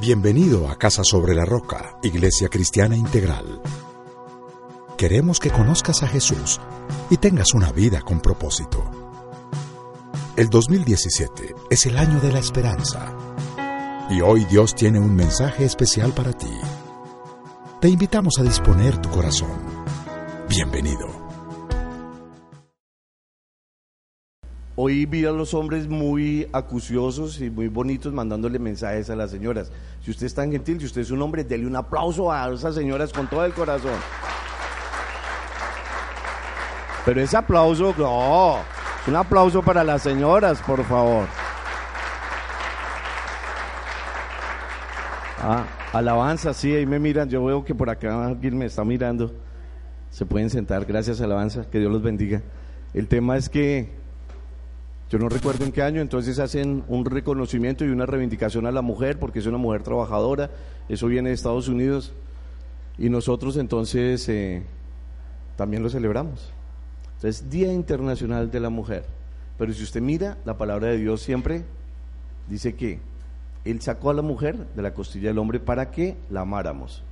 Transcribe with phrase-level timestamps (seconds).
[0.00, 3.62] Bienvenido a Casa sobre la Roca, Iglesia Cristiana Integral.
[4.98, 6.60] Queremos que conozcas a Jesús
[7.10, 8.84] y tengas una vida con propósito.
[10.36, 13.16] El 2017 es el año de la esperanza.
[14.10, 16.52] Y hoy Dios tiene un mensaje especial para ti.
[17.80, 19.58] Te invitamos a disponer tu corazón.
[20.48, 21.23] Bienvenido.
[24.76, 29.70] Hoy vi a los hombres muy acuciosos y muy bonitos mandándole mensajes a las señoras.
[30.00, 32.74] Si usted es tan gentil, si usted es un hombre, dele un aplauso a esas
[32.74, 33.94] señoras con todo el corazón.
[37.04, 38.56] Pero ese aplauso, no,
[39.06, 41.28] un aplauso para las señoras, por favor.
[45.40, 47.28] Ah, alabanza, sí, ahí me miran.
[47.28, 49.32] Yo veo que por acá alguien me está mirando.
[50.10, 52.42] Se pueden sentar, gracias, alabanza, que Dios los bendiga.
[52.92, 54.03] El tema es que
[55.14, 58.82] yo no recuerdo en qué año, entonces hacen un reconocimiento y una reivindicación a la
[58.82, 60.50] mujer porque es una mujer trabajadora,
[60.88, 62.12] eso viene de Estados Unidos
[62.98, 64.64] y nosotros entonces eh,
[65.54, 66.52] también lo celebramos.
[67.14, 69.04] Entonces, Día Internacional de la Mujer.
[69.56, 71.62] Pero si usted mira, la palabra de Dios siempre
[72.48, 72.98] dice que
[73.64, 77.04] Él sacó a la mujer de la costilla del hombre para que la amáramos.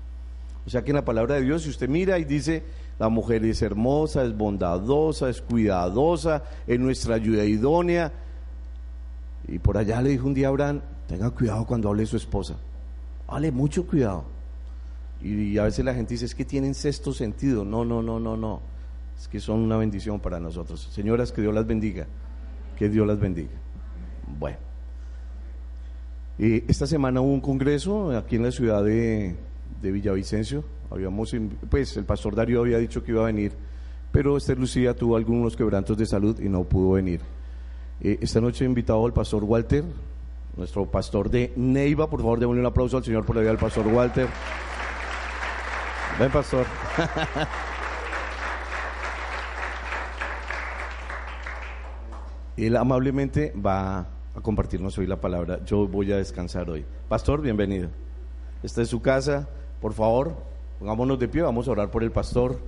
[0.67, 2.65] O sea que en la palabra de Dios, si usted mira y dice,
[2.99, 8.13] la mujer es hermosa, es bondadosa, es cuidadosa, es nuestra ayuda idónea.
[9.49, 12.55] Y por allá le dijo un día a Abraham, tenga cuidado cuando hable su esposa.
[13.27, 14.25] Hable mucho cuidado.
[15.23, 17.65] Y, a veces la gente dice, es que tienen sexto sentido.
[17.65, 18.61] No, no, no, no, no.
[19.19, 20.89] Es que son una bendición para nosotros.
[20.93, 22.07] Señoras, que Dios las bendiga.
[22.79, 23.51] Que Dios las bendiga.
[24.39, 24.59] Bueno.
[26.39, 29.37] esta semana hubo un congreso aquí en la ciudad de,
[29.83, 31.35] de Villavicencio Habíamos,
[31.71, 33.53] pues el pastor Darío había dicho que iba a venir,
[34.11, 37.21] pero Esther Lucía tuvo algunos quebrantos de salud y no pudo venir.
[38.03, 39.85] Eh, esta noche he invitado al pastor Walter,
[40.55, 42.11] nuestro pastor de Neiva.
[42.11, 44.29] Por favor, démosle un aplauso al Señor por la vida del pastor Walter.
[46.19, 46.67] Ven, pastor.
[52.59, 55.65] Él amablemente va a compartirnos hoy la palabra.
[55.65, 56.85] Yo voy a descansar hoy.
[57.09, 57.89] Pastor, bienvenido.
[58.63, 59.49] Esta es su casa.
[59.83, 60.35] Por favor,
[60.83, 62.59] Pongámonos de pie, vamos a orar por el pastor.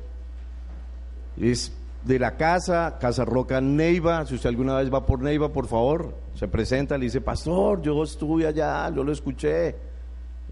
[1.36, 4.24] Es de la casa, Casa Roca Neiva.
[4.24, 8.04] Si usted alguna vez va por Neiva, por favor, se presenta, le dice, pastor, yo
[8.04, 9.74] estuve allá, yo lo escuché.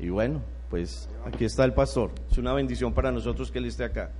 [0.00, 2.10] Y bueno, pues aquí está el pastor.
[2.28, 4.10] Es una bendición para nosotros que él esté acá.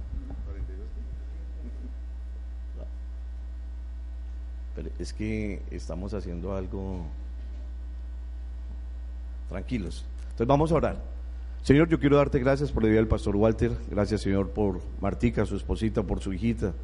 [4.76, 7.00] Pero es que estamos haciendo algo
[9.48, 10.04] tranquilos.
[10.30, 11.11] Entonces vamos a orar.
[11.62, 15.46] Señor, yo quiero darte gracias por la vida del pastor Walter, gracias Señor por Martica,
[15.46, 16.74] su esposita, por su hijita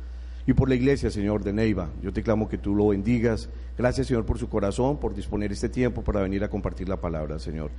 [0.47, 1.91] y por la iglesia, Señor, de Neiva.
[2.01, 3.49] Yo te clamo que tú lo bendigas.
[3.77, 7.41] Gracias, Señor, por su corazón, por disponer este tiempo para venir a compartir la palabra,
[7.41, 7.73] Señor.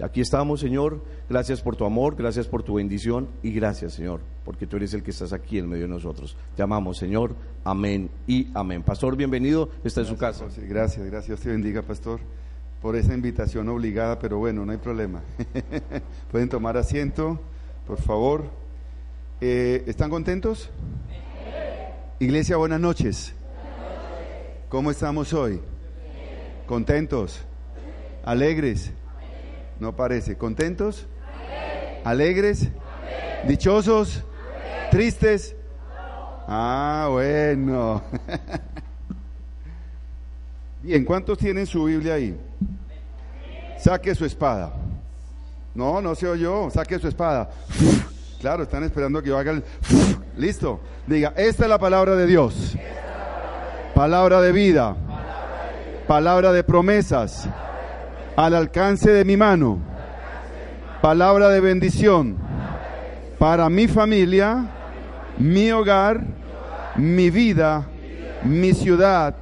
[0.00, 1.02] Aquí estamos, Señor.
[1.28, 5.02] Gracias por tu amor, gracias por tu bendición y gracias, Señor, porque tú eres el
[5.02, 6.36] que estás aquí en medio de nosotros.
[6.54, 7.34] Te amamos, Señor.
[7.64, 8.84] Amén y amén.
[8.84, 9.70] Pastor, bienvenido.
[9.82, 10.46] Está en su casa.
[10.56, 11.26] Gracias, gracias.
[11.26, 12.20] Dios te bendiga, Pastor
[12.84, 15.22] por esa invitación obligada, pero bueno, no hay problema.
[16.30, 17.40] Pueden tomar asiento,
[17.86, 18.44] por favor.
[19.40, 20.68] Eh, ¿Están contentos?
[22.18, 23.32] Iglesia, buenas noches.
[24.68, 25.62] ¿Cómo estamos hoy?
[26.66, 27.40] ¿Contentos?
[28.22, 28.92] ¿Alegres?
[29.80, 30.36] No parece.
[30.36, 31.06] ¿Contentos?
[32.04, 32.68] ¿Alegres?
[33.48, 34.24] ¿Dichosos?
[34.90, 35.56] ¿Tristes?
[36.46, 38.02] Ah, bueno.
[40.84, 42.38] Bien, ¿cuántos tienen su Biblia ahí?
[43.78, 44.72] Saque su espada.
[45.74, 46.70] No, no se oyó.
[46.70, 47.50] Saque su espada.
[48.40, 49.64] Claro, están esperando que yo haga el...
[50.36, 50.80] Listo.
[51.06, 52.76] Diga, esta es la palabra de Dios.
[53.94, 54.96] Palabra de vida.
[56.06, 57.48] Palabra de promesas.
[58.36, 59.78] Al alcance de mi mano.
[61.00, 62.36] Palabra de bendición.
[63.38, 64.66] Para mi familia,
[65.38, 66.24] mi hogar,
[66.96, 67.86] mi vida,
[68.42, 69.36] mi ciudad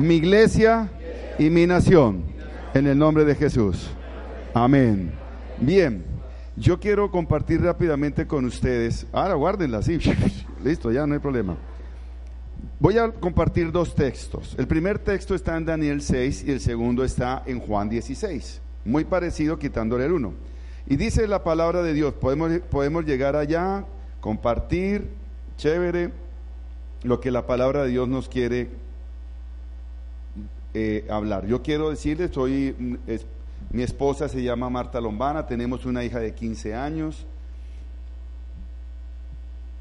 [0.00, 0.88] mi iglesia
[1.38, 2.24] y mi nación.
[2.72, 3.90] En el nombre de Jesús.
[4.54, 5.10] Amén.
[5.58, 6.04] Bien,
[6.56, 9.06] yo quiero compartir rápidamente con ustedes.
[9.12, 9.98] Ahora guárdenla, sí.
[10.64, 11.56] Listo, ya no hay problema.
[12.78, 14.54] Voy a compartir dos textos.
[14.56, 18.60] El primer texto está en Daniel 6 y el segundo está en Juan 16.
[18.84, 20.34] Muy parecido, quitándole el uno.
[20.86, 23.84] Y dice la palabra de Dios, podemos, podemos llegar allá,
[24.20, 25.08] compartir,
[25.56, 26.12] chévere,
[27.02, 28.70] lo que la palabra de Dios nos quiere
[30.74, 31.46] eh, hablar.
[31.46, 32.94] Yo quiero decirles, soy, mm,
[33.72, 37.26] mi esposa se llama Marta Lombana, tenemos una hija de 15 años.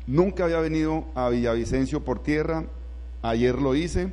[0.07, 2.65] Nunca había venido a Villavicencio por tierra,
[3.21, 4.11] ayer lo hice.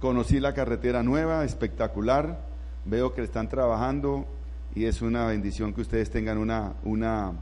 [0.00, 2.40] Conocí la carretera nueva, espectacular.
[2.84, 4.26] Veo que están trabajando
[4.74, 7.32] y es una bendición que ustedes tengan una, una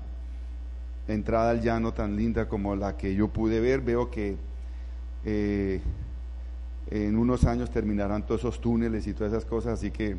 [1.08, 3.80] entrada al llano tan linda como la que yo pude ver.
[3.80, 4.36] Veo que
[5.24, 5.80] eh,
[6.90, 10.16] en unos años terminarán todos esos túneles y todas esas cosas, así que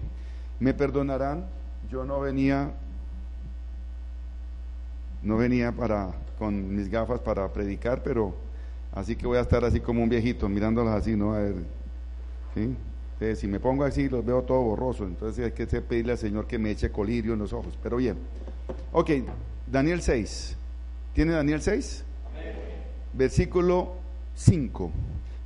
[0.60, 1.46] me perdonarán.
[1.90, 2.74] Yo no venía,
[5.22, 8.36] no venía para con mis gafas para predicar, pero
[8.92, 11.34] así que voy a estar así como un viejito mirándolas así, ¿no?
[11.34, 11.56] A ver,
[12.54, 12.76] ¿sí?
[13.36, 15.06] si me pongo así, los veo todo borroso.
[15.06, 17.78] Entonces hay que pedirle al Señor que me eche colirio en los ojos.
[17.82, 18.18] Pero bien.
[18.92, 19.12] Ok,
[19.72, 20.58] Daniel 6.
[21.14, 22.04] ¿Tiene Daniel 6?
[23.14, 23.94] Versículo
[24.36, 24.92] 5.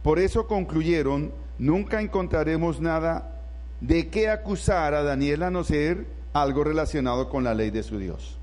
[0.03, 3.41] Por eso concluyeron, nunca encontraremos nada
[3.81, 7.97] de qué acusar a Daniel a no ser algo relacionado con la ley de su
[7.97, 8.37] Dios.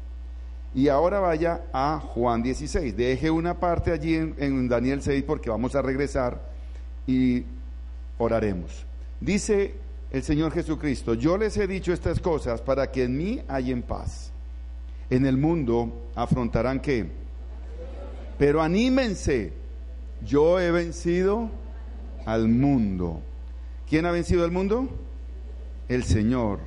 [0.75, 2.97] Y ahora vaya a Juan 16.
[2.97, 6.41] Deje una parte allí en, Daniel 6 porque vamos a regresar
[7.07, 7.45] y
[8.19, 8.85] oraremos.
[9.21, 9.75] Dice
[10.11, 14.33] el Señor Jesucristo, yo les he dicho estas cosas para que en mí en paz.
[15.09, 17.07] En el mundo afrontarán qué?
[18.39, 19.53] Pero anímense,
[20.25, 21.51] yo he vencido
[22.25, 23.21] al mundo.
[23.89, 24.89] ¿Quién ha vencido al mundo?
[25.89, 26.61] El Señor.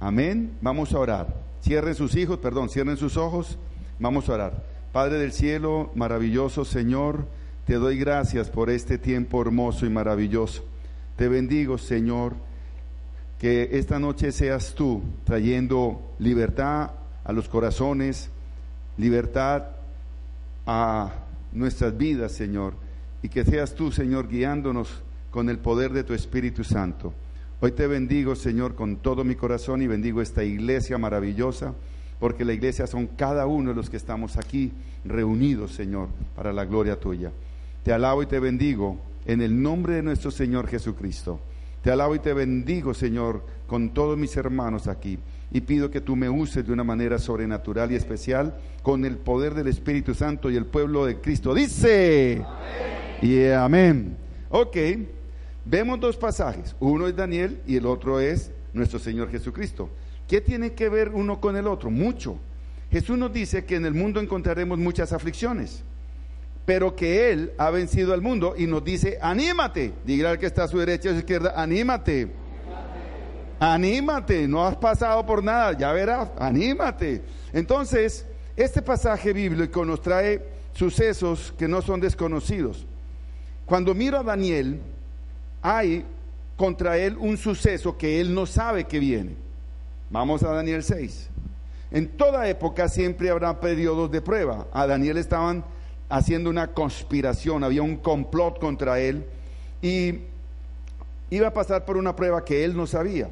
[0.00, 0.56] Amén.
[0.60, 1.34] Vamos a orar.
[1.62, 3.58] Cierren sus hijos, perdón, cierren sus ojos.
[3.98, 4.64] Vamos a orar.
[4.92, 7.26] Padre del cielo, maravilloso Señor,
[7.66, 10.62] te doy gracias por este tiempo hermoso y maravilloso.
[11.16, 12.34] Te bendigo, Señor,
[13.38, 16.90] que esta noche seas tú trayendo libertad
[17.24, 18.30] a los corazones,
[18.96, 19.64] libertad
[20.66, 21.23] a
[21.54, 22.74] nuestras vidas, Señor,
[23.22, 27.14] y que seas tú, Señor, guiándonos con el poder de tu Espíritu Santo.
[27.60, 31.72] Hoy te bendigo, Señor, con todo mi corazón y bendigo esta iglesia maravillosa,
[32.20, 34.72] porque la iglesia son cada uno de los que estamos aquí
[35.04, 37.32] reunidos, Señor, para la gloria tuya.
[37.82, 41.40] Te alabo y te bendigo en el nombre de nuestro Señor Jesucristo.
[41.82, 45.18] Te alabo y te bendigo, Señor, con todos mis hermanos aquí.
[45.52, 49.54] Y pido que tú me uses de una manera sobrenatural y especial con el poder
[49.54, 51.54] del Espíritu Santo y el pueblo de Cristo.
[51.54, 52.44] Dice.
[53.22, 54.16] Y amén.
[54.50, 54.76] Ok,
[55.64, 56.74] vemos dos pasajes.
[56.80, 59.88] Uno es Daniel y el otro es nuestro Señor Jesucristo.
[60.26, 61.90] ¿Qué tiene que ver uno con el otro?
[61.90, 62.38] Mucho.
[62.90, 65.84] Jesús nos dice que en el mundo encontraremos muchas aflicciones
[66.64, 70.64] pero que Él ha vencido al mundo y nos dice, anímate, diga al que está
[70.64, 72.30] a su derecha y a su izquierda, anímate.
[73.60, 77.22] Anímate, no has pasado por nada, ya verás, anímate.
[77.52, 80.42] Entonces, este pasaje bíblico nos trae
[80.72, 82.86] sucesos que no son desconocidos.
[83.66, 84.80] Cuando miro a Daniel,
[85.62, 86.04] hay
[86.56, 89.36] contra él un suceso que él no sabe que viene.
[90.10, 91.30] Vamos a Daniel 6.
[91.90, 94.66] En toda época siempre habrá periodos de prueba.
[94.72, 95.64] A Daniel estaban
[96.08, 99.24] haciendo una conspiración, había un complot contra él
[99.80, 100.20] y
[101.30, 103.28] iba a pasar por una prueba que él no sabía.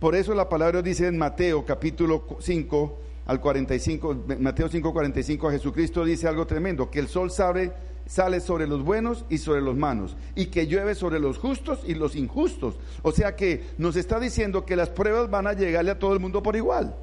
[0.00, 5.52] Por eso la palabra dice en Mateo capítulo 5 al 45, Mateo 5, 45 a
[5.52, 7.72] Jesucristo dice algo tremendo, que el sol sale,
[8.06, 11.92] sale sobre los buenos y sobre los malos, y que llueve sobre los justos y
[11.94, 12.76] los injustos.
[13.02, 16.20] O sea que nos está diciendo que las pruebas van a llegarle a todo el
[16.20, 16.96] mundo por igual.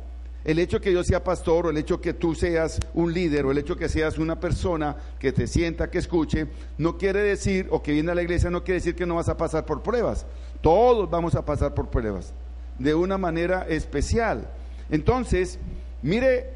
[0.43, 3.51] El hecho que yo sea pastor o el hecho que tú seas un líder o
[3.51, 6.47] el hecho que seas una persona que te sienta, que escuche,
[6.79, 9.29] no quiere decir, o que viene a la iglesia, no quiere decir que no vas
[9.29, 10.25] a pasar por pruebas.
[10.61, 12.33] Todos vamos a pasar por pruebas,
[12.79, 14.47] de una manera especial.
[14.89, 15.59] Entonces,
[16.01, 16.51] mire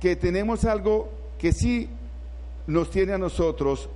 [0.00, 1.88] que tenemos algo que sí
[2.66, 3.88] nos tiene a nosotros,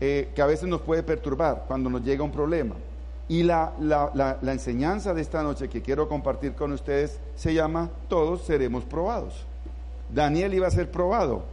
[0.00, 2.74] eh, que a veces nos puede perturbar cuando nos llega un problema.
[3.28, 4.10] Y la, la,
[4.40, 9.44] la, enseñanza de esta noche que quiero compartir con ustedes se llama Todos seremos probados.
[10.08, 11.44] Daniel iba a ser probado.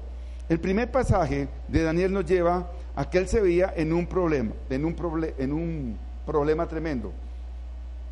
[0.47, 4.51] El primer pasaje de Daniel nos lleva a que él se veía en un problema,
[4.69, 4.95] en un,
[5.37, 7.11] en un problema tremendo.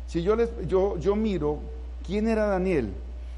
[0.06, 1.60] Si yo, les, yo, yo miro
[2.06, 2.92] quién era Daniel,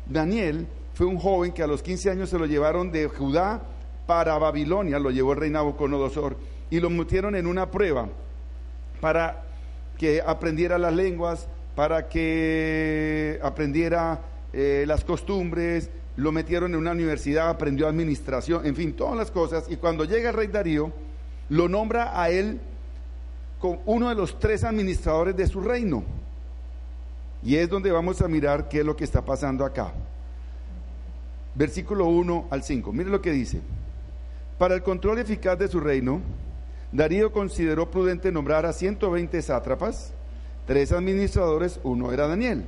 [0.06, 3.62] Daniel fue un joven que a los 15 años se lo llevaron de Judá
[4.06, 6.36] para Babilonia, lo llevó el rey Nabucodonosor
[6.70, 8.08] y lo metieron en una prueba
[9.00, 9.44] para
[9.98, 14.20] que aprendiera las lenguas, para que aprendiera
[14.52, 19.66] eh, las costumbres, lo metieron en una universidad, aprendió administración, en fin, todas las cosas.
[19.68, 20.92] Y cuando llega el rey Darío,
[21.50, 22.58] lo nombra a él
[23.58, 26.04] con uno de los tres administradores de su reino.
[27.46, 29.92] Y es donde vamos a mirar qué es lo que está pasando acá.
[31.54, 32.92] Versículo 1 al 5.
[32.92, 33.60] Mire lo que dice.
[34.58, 36.20] Para el control eficaz de su reino,
[36.90, 40.12] Darío consideró prudente nombrar a 120 sátrapas,
[40.66, 42.64] tres administradores, uno era Daniel.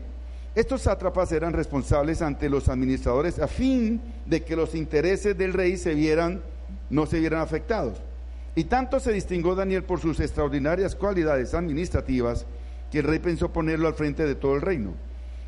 [0.54, 5.76] Estos sátrapas eran responsables ante los administradores a fin de que los intereses del rey
[5.76, 6.40] se vieran,
[6.88, 7.98] no se vieran afectados.
[8.54, 12.46] Y tanto se distinguió Daniel por sus extraordinarias cualidades administrativas
[12.90, 14.94] que el rey pensó ponerlo al frente de todo el reino.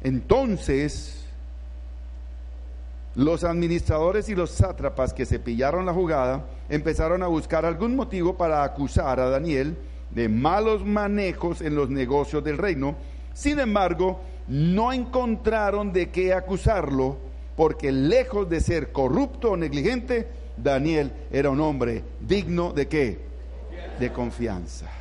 [0.02, 1.16] Entonces
[3.16, 8.36] Los administradores y los sátrapas que se pillaron la jugada empezaron a buscar algún motivo
[8.36, 9.76] para acusar a Daniel
[10.10, 12.94] de malos manejos en los negocios del reino.
[13.34, 17.18] Sin embargo, no encontraron de qué acusarlo
[17.56, 23.18] porque lejos de ser corrupto o negligente, Daniel era un hombre digno de qué?
[23.98, 24.99] De confianza.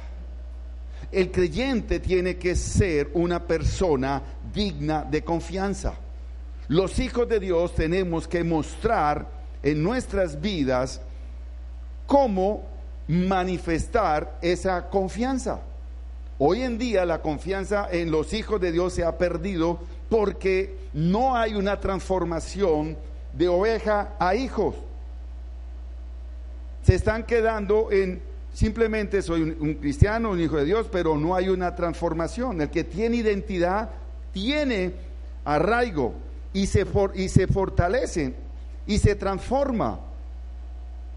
[1.12, 4.22] El creyente tiene que ser una persona
[4.54, 5.94] digna de confianza.
[6.68, 9.28] Los hijos de Dios tenemos que mostrar
[9.63, 11.01] en nuestras vidas
[12.06, 12.63] cómo
[13.08, 15.62] manifestar esa confianza.
[16.38, 21.36] Hoy en día la confianza en los hijos de Dios se ha perdido porque no
[21.36, 22.98] hay una transformación
[23.34, 24.75] de oveja a hijos.
[26.84, 28.22] Se están quedando en
[28.60, 32.60] simplemente soy un, cristiano, un hijo de Dios, pero no hay una transformación.
[32.60, 33.89] El que tiene identidad
[34.34, 34.92] tiene
[35.46, 36.13] arraigo
[36.51, 36.86] y se,
[37.16, 38.34] y se fortalece
[38.86, 40.01] y se transforma.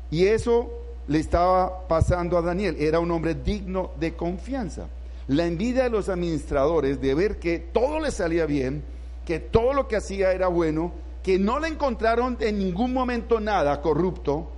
[0.08, 0.70] Y eso
[1.08, 2.76] le estaba pasando a Daniel.
[2.78, 4.86] Era un hombre digno de confianza.
[5.26, 8.84] La envidia de los administradores de ver que todo le salía bien,
[9.26, 10.92] que todo lo que hacía era bueno,
[11.24, 14.48] que no le encontraron en ningún momento nada corrupto,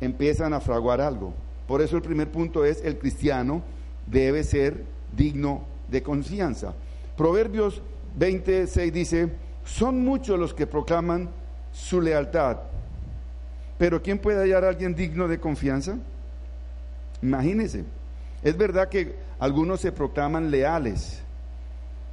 [0.00, 1.34] empiezan a fraguar algo.
[1.72, 3.62] Por eso el primer punto es el cristiano
[4.06, 4.84] debe ser
[5.16, 6.74] digno de confianza.
[7.16, 7.80] Proverbios
[8.18, 9.30] 26 dice,
[9.64, 11.30] son muchos los que proclaman
[11.72, 12.58] su lealtad,
[13.78, 15.96] pero ¿quién puede hallar a alguien digno de confianza?
[17.22, 17.84] Imagínense,
[18.42, 21.22] es verdad que algunos se proclaman leales,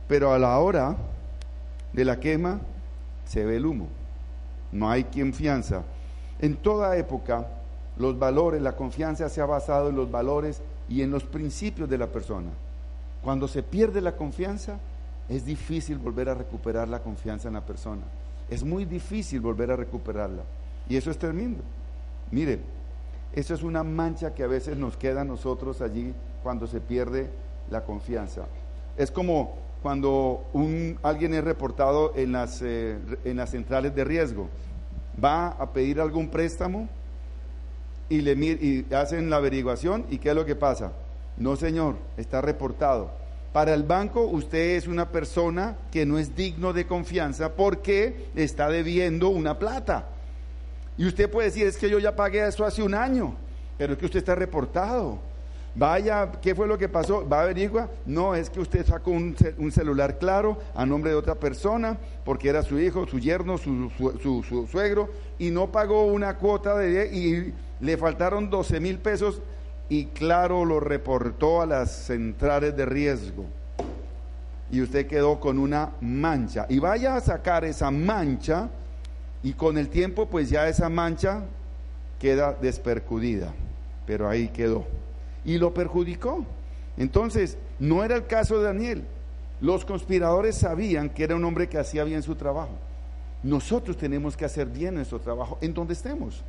[0.07, 0.95] pero a la hora
[1.91, 2.61] de la quema
[3.25, 3.89] se ve el humo,
[4.71, 5.83] no hay confianza.
[6.39, 7.58] En toda época,
[7.99, 11.97] los valores, la confianza se ha basado en los valores y en los principios de
[11.97, 12.49] la persona.
[13.21, 14.79] Cuando se pierde la confianza,
[15.27, 18.01] es difícil volver a recuperar la confianza en la persona.
[18.49, 20.43] Es muy difícil volver a recuperarla.
[20.87, 21.61] Y eso es tremendo.
[22.31, 22.61] Mire,
[23.33, 27.29] eso es una mancha que a veces nos queda a nosotros allí cuando se pierde
[27.69, 28.45] la confianza.
[28.97, 34.47] Es como cuando un, alguien es reportado en las, eh, en las centrales de riesgo.
[35.21, 36.87] Va a pedir algún préstamo
[38.09, 40.93] y, le, hacen la averiguación y ¿qué es lo que pasa?
[41.37, 43.11] No, señor, está reportado.
[43.53, 48.69] Para el banco usted es una persona que no es digno de confianza porque está
[48.69, 50.07] debiendo una plata.
[50.97, 53.35] Y usted puede decir, es que yo ya pagué eso hace un año,
[53.77, 55.19] pero es que usted está reportado.
[55.75, 57.27] Vaya, ¿qué fue lo que pasó?
[57.27, 57.89] ¿Va a averiguar?
[58.05, 59.35] No, es que usted sacó un,
[59.71, 63.89] celular claro a nombre de otra persona, porque era su hijo, su yerno, su,
[64.21, 67.15] su, suegro, y no pagó una cuota de...
[67.15, 69.41] y le faltaron 12 mil pesos
[69.87, 73.45] y claro lo reportó a las centrales de riesgo.
[74.71, 76.67] Y usted quedó con una mancha.
[76.69, 78.69] Y vaya a sacar esa mancha
[79.41, 81.43] y con el tiempo pues ya esa mancha
[82.19, 83.53] queda despercudida.
[84.05, 84.85] Pero ahí quedó.
[85.43, 86.45] Y lo perjudicó.
[86.97, 89.03] Entonces, no era el caso de Daniel.
[89.61, 92.77] Los conspiradores sabían que era un hombre que hacía bien su trabajo.
[93.41, 96.43] Nosotros tenemos que hacer bien nuestro trabajo en donde estemos.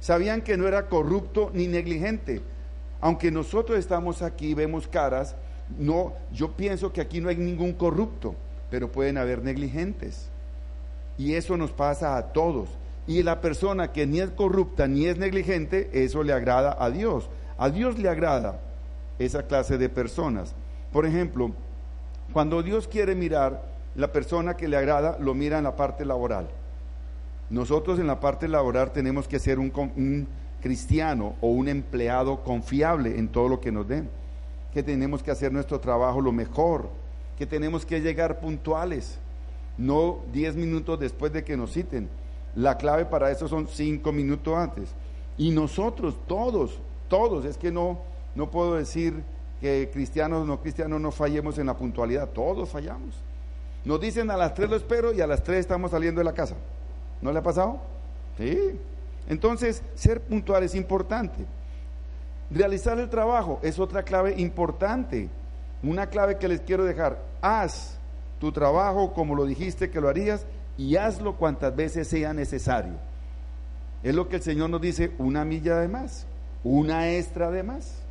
[0.00, 2.40] Sabían que no era corrupto ni negligente.
[3.00, 5.36] Aunque nosotros estamos aquí, vemos caras,
[5.78, 8.34] no, yo pienso que aquí no hay ningún corrupto,
[8.70, 10.28] pero pueden haber negligentes.
[11.16, 12.68] Y eso nos pasa a todos.
[13.06, 17.28] Y la persona que ni es corrupta ni es negligente, eso le agrada a Dios.
[17.58, 18.60] A Dios le agrada
[19.18, 20.54] esa clase de personas.
[20.92, 21.52] Por ejemplo,
[22.32, 23.62] cuando Dios quiere mirar,
[23.96, 26.48] la persona que le agrada lo mira en la parte laboral.
[27.50, 30.28] Nosotros en la parte laboral tenemos que ser un,
[30.62, 34.08] cristiano o un empleado confiable en todo lo que nos den,
[34.72, 36.88] que tenemos que hacer nuestro trabajo lo mejor,
[37.36, 39.18] que tenemos que llegar puntuales,
[39.76, 42.08] no diez minutos después de que nos citen.
[42.54, 44.90] La clave para eso son cinco minutos antes.
[45.36, 46.78] Y nosotros, todos,
[47.08, 47.98] todos, es que no,
[48.34, 49.22] no puedo decir
[49.60, 53.16] que cristianos o no cristianos no fallemos en la puntualidad, todos fallamos.
[53.84, 56.34] Nos dicen a las tres lo espero y a las tres estamos saliendo de la
[56.34, 56.54] casa.
[57.20, 57.80] ¿No le ha pasado?
[58.38, 58.78] Sí.
[59.28, 61.44] Entonces, ser puntual es importante.
[62.50, 65.28] Realizar el trabajo es otra clave importante.
[65.82, 67.22] Una clave que les quiero dejar.
[67.42, 67.98] Haz
[68.38, 70.46] tu trabajo como lo dijiste que lo harías
[70.76, 72.94] y hazlo cuantas veces sea necesario.
[74.02, 76.26] Es lo que el Señor nos dice, una milla de más,
[76.64, 78.02] una extra de más.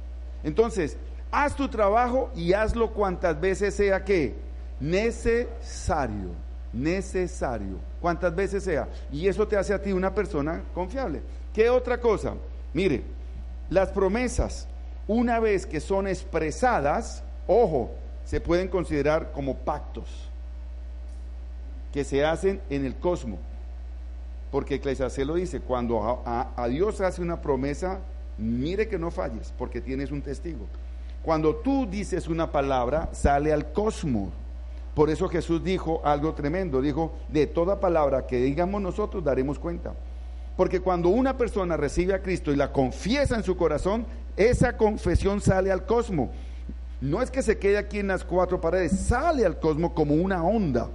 [0.44, 0.98] Entonces,
[1.32, 4.36] haz tu trabajo y hazlo cuantas veces sea que
[4.80, 6.30] necesario
[6.74, 8.88] necesario, cuantas veces sea.
[9.12, 11.22] Y eso te hace a ti una persona confiable.
[11.54, 12.34] ¿Qué otra cosa?
[12.74, 13.04] Mire,
[13.70, 14.68] las promesas,
[15.08, 17.92] una vez que son expresadas, ojo,
[18.26, 20.30] se pueden considerar como pactos
[21.94, 23.40] que se hacen en el cosmos.
[24.52, 28.00] Porque Eclesiastés lo dice, cuando a, a Dios hace una promesa,
[28.38, 30.66] mire que no falles, porque tienes un testigo.
[31.24, 34.30] Cuando tú dices una palabra, sale al cosmos.
[34.96, 39.94] Por eso Jesús dijo algo tremendo, dijo, de toda palabra que digamos nosotros daremos cuenta.
[40.58, 44.06] Porque cuando una persona recibe a Cristo y la confiesa en su corazón,
[44.36, 46.30] esa confesión sale al cosmos.
[47.02, 50.44] No es que se quede aquí en las cuatro paredes, sale al cosmos como una
[50.44, 50.90] onda.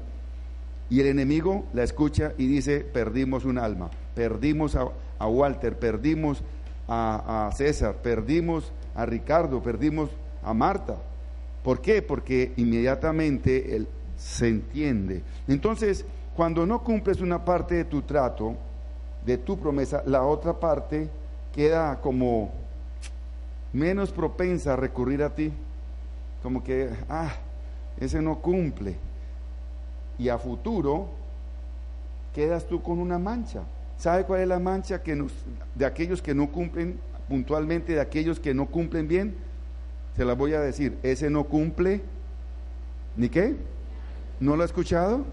[0.91, 6.43] Y el enemigo la escucha y dice, perdimos un alma, perdimos a, Walter, perdimos
[6.87, 10.11] a, a César, perdimos a Ricardo, perdimos
[10.43, 10.99] a Marta.
[11.65, 12.03] ¿Por qué?
[12.03, 15.23] Porque inmediatamente él se entiende.
[15.49, 16.05] Entonces,
[16.37, 18.55] cuando no cumples una parte de tu trato,
[19.25, 21.09] de tu promesa, la otra parte
[21.55, 22.53] queda como
[23.73, 25.53] menos propensa a recurrir a ti.
[26.43, 27.33] Como que, ah,
[27.99, 28.97] ese no cumple.
[30.19, 31.09] Y a futuro
[32.35, 33.63] quedas tú con una mancha.
[33.97, 35.33] ¿Sabe cuál es la mancha que nos,
[35.75, 39.35] de aquellos que no cumplen puntualmente, de aquellos que no cumplen bien?
[40.17, 42.01] Se las voy a decir, ese no cumple,
[43.17, 43.57] ¿ni qué?
[44.41, 45.25] ¿No lo ha escuchado?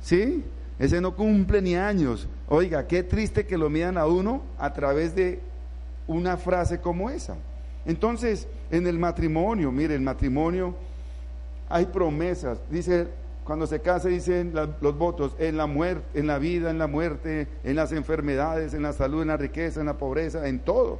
[0.00, 0.44] ¿Sí?
[0.78, 2.26] Ese no cumple ni años.
[2.48, 5.40] Oiga, qué triste que lo midan a uno a través de
[6.06, 7.36] una frase como esa.
[7.86, 10.74] Entonces, en el matrimonio, mire, el matrimonio
[11.68, 12.58] hay promesas.
[12.70, 13.08] Dice,
[13.44, 17.46] cuando se casa dicen los votos, en la muerte, en la vida, en la muerte,
[17.62, 20.98] en las enfermedades, en la salud, en la riqueza, en la pobreza, en todo.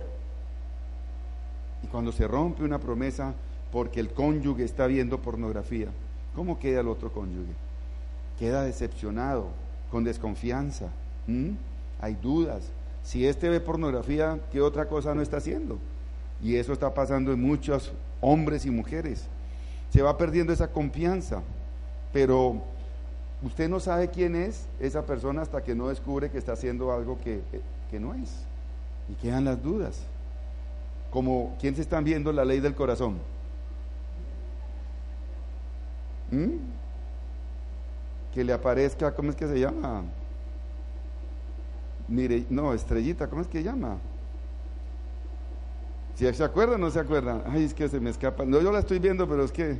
[1.94, 3.34] Cuando se rompe una promesa
[3.70, 5.86] porque el cónyuge está viendo pornografía,
[6.34, 7.52] ¿cómo queda el otro cónyuge?
[8.36, 9.46] Queda decepcionado,
[9.92, 10.88] con desconfianza.
[12.00, 12.64] Hay dudas.
[13.04, 15.78] Si este ve pornografía, ¿qué otra cosa no está haciendo?
[16.42, 19.26] Y eso está pasando en muchos hombres y mujeres.
[19.90, 21.42] Se va perdiendo esa confianza,
[22.12, 22.60] pero
[23.40, 27.18] usted no sabe quién es esa persona hasta que no descubre que está haciendo algo
[27.22, 27.40] que,
[27.88, 28.32] que no es.
[29.08, 30.02] Y quedan las dudas
[31.14, 33.18] como ¿quién se están viendo la ley del corazón?
[36.32, 36.56] ¿Mm?
[38.34, 40.02] Que le aparezca, ¿cómo es que se llama?
[42.08, 43.98] Mire, no, estrellita, ¿cómo es que se llama?
[46.16, 47.44] Si se acuerdan o no se acuerdan.
[47.46, 48.44] Ay, es que se me escapa.
[48.44, 49.78] No, yo la estoy viendo, pero es que.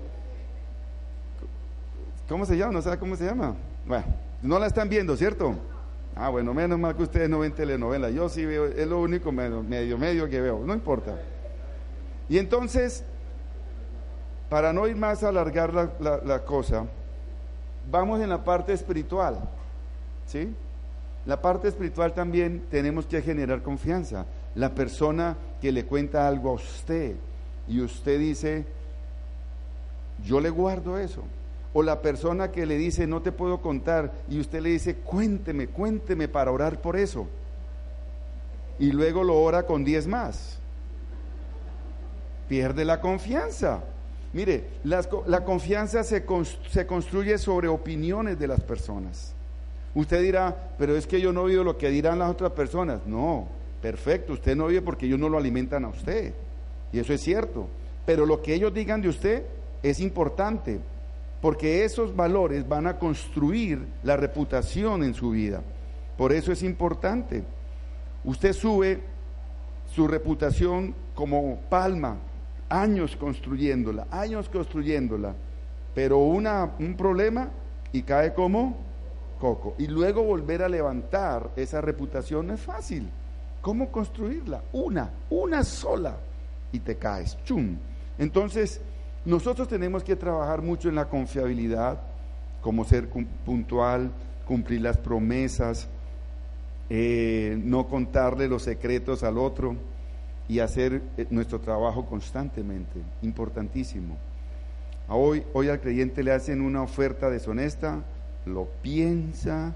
[2.28, 2.74] ¿Cómo se llama?
[2.74, 3.56] No sé cómo se llama.
[3.84, 4.04] Bueno,
[4.40, 5.56] no la están viendo, ¿cierto?
[6.16, 8.08] Ah, bueno, menos mal que ustedes no ven telenovela.
[8.10, 9.62] Yo sí veo, es lo único medio,
[9.98, 11.18] medio, que veo, no importa.
[12.28, 13.04] Y entonces,
[14.48, 16.86] para no ir más a alargar la, la cosa,
[17.90, 19.40] vamos en la parte espiritual.
[20.26, 20.54] ¿Sí?
[21.26, 24.26] La parte espiritual también tenemos que generar confianza.
[24.54, 27.16] La persona que le cuenta algo a usted
[27.66, 28.64] y usted dice,
[30.22, 31.24] yo le guardo eso
[31.74, 35.66] o la persona que le dice, no te puedo contar, y usted le dice, cuénteme,
[35.66, 37.26] cuénteme para orar por eso.
[38.78, 40.58] Y luego lo ora con diez más.
[42.48, 43.82] Pierde la confianza.
[44.32, 46.24] Mire, la, confianza se,
[46.70, 49.34] se construye sobre opiniones de las personas.
[49.96, 53.00] Usted dirá, pero es que yo no oído lo que dirán las otras personas.
[53.04, 53.48] No,
[53.82, 56.34] perfecto, usted no oye porque ellos no lo alimentan a usted.
[56.92, 57.66] Y eso es cierto.
[58.06, 59.42] Pero lo que ellos digan de usted
[59.82, 60.80] es importante
[61.44, 65.60] porque esos valores van a construir la reputación en su vida.
[66.16, 67.44] Por eso es importante.
[68.24, 69.02] Usted sube
[69.94, 72.16] su reputación como palma,
[72.70, 75.34] años construyéndola, años construyéndola,
[75.94, 77.50] pero una, un problema
[77.92, 78.78] y cae como
[79.38, 79.74] coco.
[79.76, 83.10] Y luego volver a levantar esa reputación es fácil.
[83.60, 84.62] ¿Cómo construirla?
[84.72, 86.16] Una, una sola
[86.72, 87.36] y te caes.
[87.44, 87.76] ¡Chum!
[88.16, 88.80] Entonces,
[89.24, 91.98] nosotros tenemos que trabajar mucho en la confiabilidad,
[92.60, 94.10] como ser puntual,
[94.46, 95.88] cumplir las promesas,
[96.90, 99.76] eh, no contarle los secretos al otro
[100.46, 104.16] y hacer eh, nuestro trabajo constantemente, importantísimo.
[105.08, 108.02] Hoy, hoy al creyente le hacen una oferta deshonesta,
[108.44, 109.74] lo piensa,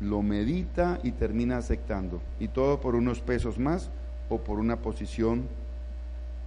[0.00, 2.20] lo medita y termina aceptando.
[2.38, 3.90] Y todo por unos pesos más
[4.28, 5.48] o por una posición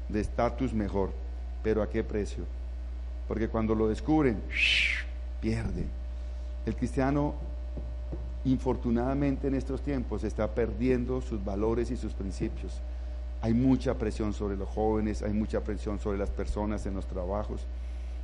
[0.08, 1.21] de estatus mejor
[1.64, 2.44] pero ¿a qué precio?
[3.28, 4.42] Porque cuando lo descubren,
[5.40, 5.86] pierde.
[6.66, 7.34] El cristiano,
[8.46, 12.82] infortunadamente en estos tiempos, está perdiendo sus valores y sus principios.
[13.42, 17.66] Hay mucha presión sobre los jóvenes, hay mucha presión sobre las personas en los trabajos.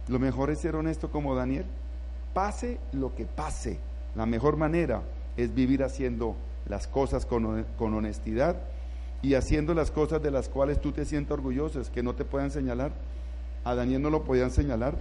[0.08, 1.66] Lo mejor es ser honesto como Daniel.
[2.34, 3.80] Pase lo que pase,
[4.16, 5.02] la mejor manera
[5.38, 6.36] es vivir haciendo
[6.68, 8.58] las cosas con, con honestidad
[9.22, 12.52] y haciendo las cosas de las cuales tú te sientas orgulloso, que no te puedan
[12.52, 12.92] señalar
[13.68, 14.98] a Daniel no lo podían señalar.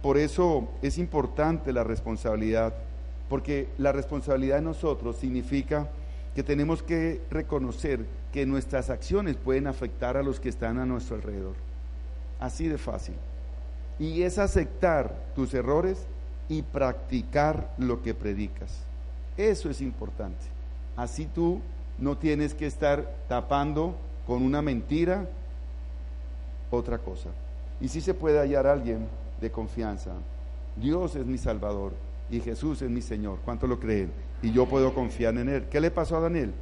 [0.00, 2.72] Por eso es importante la responsabilidad.
[3.28, 5.90] Porque la responsabilidad de nosotros significa
[6.34, 11.16] que tenemos que reconocer que nuestras acciones pueden afectar a los que están a nuestro
[11.16, 11.54] alrededor.
[12.40, 13.14] Así de fácil.
[13.98, 16.06] Y es aceptar tus errores
[16.48, 18.84] y practicar lo que predicas.
[19.36, 20.46] Eso es importante.
[20.96, 21.60] Así tú
[21.98, 23.94] no tienes que estar tapando
[24.26, 25.26] con una mentira
[26.70, 27.28] otra cosa.
[27.82, 29.08] Y si se puede hallar alguien
[29.40, 30.12] de confianza.
[30.76, 31.92] Dios es mi Salvador
[32.30, 33.40] y Jesús es mi Señor.
[33.44, 34.12] ¿Cuánto lo creen?
[34.40, 35.64] Y yo puedo confiar en Él.
[35.68, 36.54] ¿Qué le pasó a Daniel?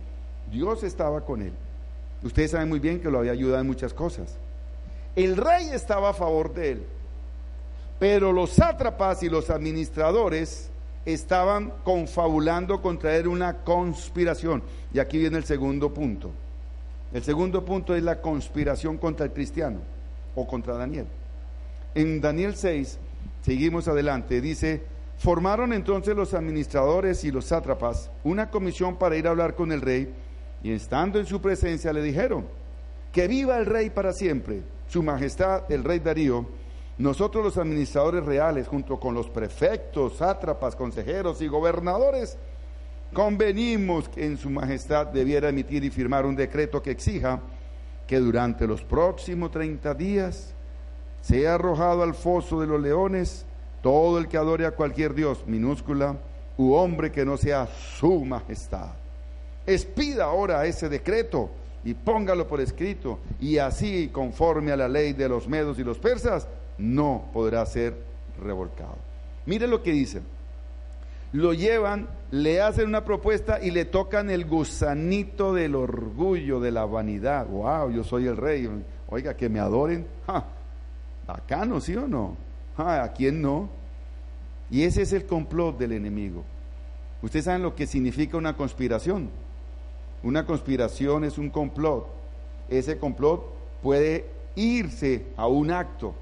[0.51, 1.53] Dios estaba con él.
[2.25, 4.37] Ustedes saben muy bien que lo había ayudado en muchas cosas.
[5.15, 6.87] El rey estaba a favor de él,
[7.99, 10.71] pero los sátrapas y los administradores
[11.05, 14.63] estaban confabulando contra él una conspiración.
[14.93, 16.31] Y aquí viene el segundo punto.
[17.13, 19.81] El segundo punto es la conspiración contra el cristiano
[20.35, 21.07] o contra Daniel.
[21.95, 22.99] En Daniel 6,
[23.43, 24.83] seguimos adelante, dice,
[25.19, 29.81] formaron entonces los administradores y los sátrapas una comisión para ir a hablar con el
[29.81, 30.13] rey
[30.63, 32.47] y estando en su presencia le dijeron,
[33.13, 36.47] que viva el rey para siempre, su majestad el rey Darío,
[36.99, 42.37] nosotros los administradores reales, junto con los prefectos, sátrapas, consejeros y gobernadores,
[43.13, 47.41] convenimos que en su majestad debiera emitir y firmar un decreto que exija
[48.11, 50.53] que durante los próximos 30 días
[51.23, 53.47] sea arrojado al foso de los leones
[53.83, 56.17] todo el que adore a cualquier dios minúscula
[56.57, 58.89] u hombre que no sea su majestad.
[59.65, 61.51] Expida ahora ese decreto
[61.85, 65.99] y póngalo por escrito y así conforme a la ley de los medos y los
[65.99, 67.95] persas no podrá ser
[68.43, 68.97] revolcado.
[69.47, 70.21] Mire lo que dice.
[71.33, 76.85] Lo llevan, le hacen una propuesta y le tocan el gusanito del orgullo, de la
[76.85, 77.47] vanidad.
[77.47, 78.69] Wow, yo soy el rey.
[79.09, 80.07] Oiga, que me adoren.
[81.27, 82.37] Acá no, ¿sí o no?
[82.77, 83.69] ¿A quién no?
[84.71, 86.45] Y ese es el complot del enemigo.
[87.23, 89.29] Ustedes saben lo que significa una conspiración.
[90.23, 92.07] Una conspiración es un complot.
[92.69, 93.45] Ese complot
[93.83, 96.15] puede irse a un acto.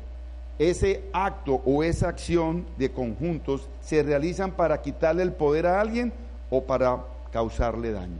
[0.59, 6.13] Ese acto o esa acción de conjuntos se realizan para quitarle el poder a alguien
[6.51, 8.19] o para causarle daño.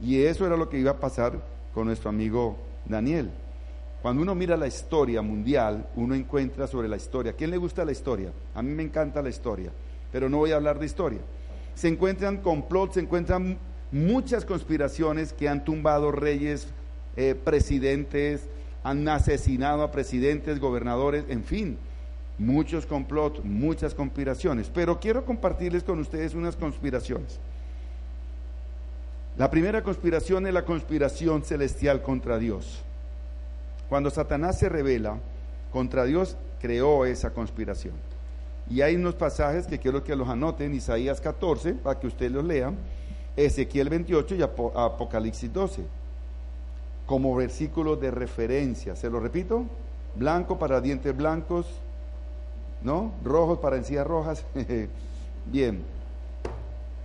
[0.00, 1.32] Y eso era lo que iba a pasar
[1.74, 3.30] con nuestro amigo Daniel.
[4.02, 7.32] Cuando uno mira la historia mundial, uno encuentra sobre la historia.
[7.32, 8.30] ¿A quién le gusta la historia?
[8.54, 9.72] A mí me encanta la historia,
[10.12, 11.18] pero no voy a hablar de historia.
[11.74, 13.58] Se encuentran complots, se encuentran
[13.90, 16.68] muchas conspiraciones que han tumbado reyes,
[17.16, 18.48] eh, presidentes,
[18.82, 21.78] han asesinado a presidentes, gobernadores, en fin,
[22.38, 24.70] muchos complots, muchas conspiraciones.
[24.72, 27.38] Pero quiero compartirles con ustedes unas conspiraciones.
[29.36, 32.82] La primera conspiración es la conspiración celestial contra Dios.
[33.88, 35.18] Cuando Satanás se revela
[35.72, 37.94] contra Dios, creó esa conspiración.
[38.70, 42.44] Y hay unos pasajes que quiero que los anoten, Isaías 14, para que ustedes los
[42.44, 42.76] lean,
[43.36, 45.82] Ezequiel 28 y Apocalipsis 12,
[47.08, 48.94] como versículos de referencia.
[48.94, 49.64] Se lo repito,
[50.14, 51.66] blanco para dientes blancos,
[52.82, 53.12] ¿no?
[53.24, 54.44] Rojos para encías rojas.
[55.46, 55.82] Bien.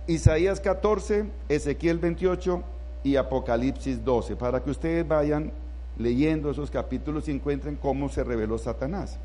[0.06, 2.62] Isaías 14, Ezequiel 28
[3.02, 5.50] y Apocalipsis 12, para que ustedes vayan
[5.96, 9.18] leyendo esos capítulos y encuentren cómo se reveló Satanás.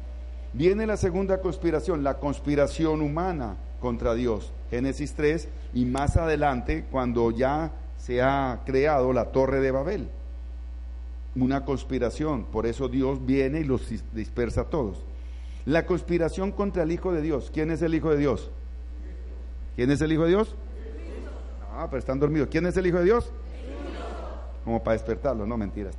[0.53, 4.53] Viene la segunda conspiración, la conspiración humana contra Dios.
[4.71, 10.09] Génesis 3 y más adelante cuando ya se ha creado la torre de Babel.
[11.35, 14.97] Una conspiración, por eso Dios viene y los dispersa a todos.
[15.65, 17.51] La conspiración contra el Hijo de Dios.
[17.53, 18.49] ¿Quién es el Hijo de Dios?
[19.75, 20.55] ¿Quién es el Hijo de Dios?
[21.71, 22.49] Ah, pero están dormidos.
[22.49, 23.31] ¿Quién es el Hijo de Dios?
[24.65, 25.91] Como para despertarlo, no mentira.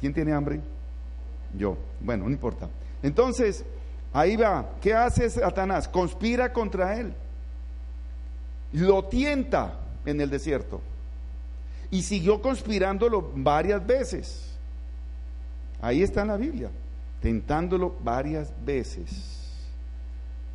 [0.00, 0.60] ¿Quién tiene hambre?
[1.56, 1.76] Yo.
[2.00, 2.68] Bueno, no importa.
[3.02, 3.64] Entonces,
[4.12, 4.72] ahí va.
[4.80, 5.88] ¿Qué hace Satanás?
[5.88, 7.14] Conspira contra él
[8.72, 10.80] lo tienta en el desierto.
[11.90, 14.51] Y siguió conspirándolo varias veces.
[15.82, 16.70] Ahí está en la Biblia,
[17.20, 19.40] tentándolo varias veces.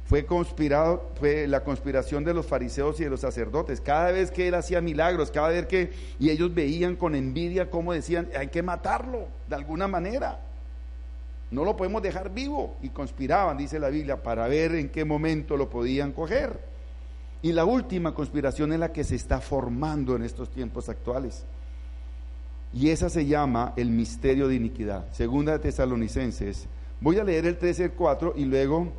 [0.05, 3.81] Fue conspirado, fue la conspiración de los fariseos y de los sacerdotes.
[3.81, 7.91] Cada vez que él hacía milagros, cada vez que y ellos veían con envidia cómo
[7.91, 10.39] decían, hay que matarlo de alguna manera.
[11.51, 15.57] No lo podemos dejar vivo y conspiraban, dice la Biblia, para ver en qué momento
[15.57, 16.57] lo podían coger.
[17.41, 21.43] Y la última conspiración es la que se está formando en estos tiempos actuales.
[22.73, 25.05] Y esa se llama el misterio de iniquidad.
[25.11, 26.67] Segunda de Tesalonicenses.
[27.01, 28.91] Voy a leer el 13 y el 4 y luego,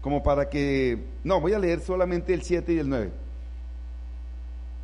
[0.00, 0.98] como para que...
[1.24, 3.10] No, voy a leer solamente el 7 y el 9.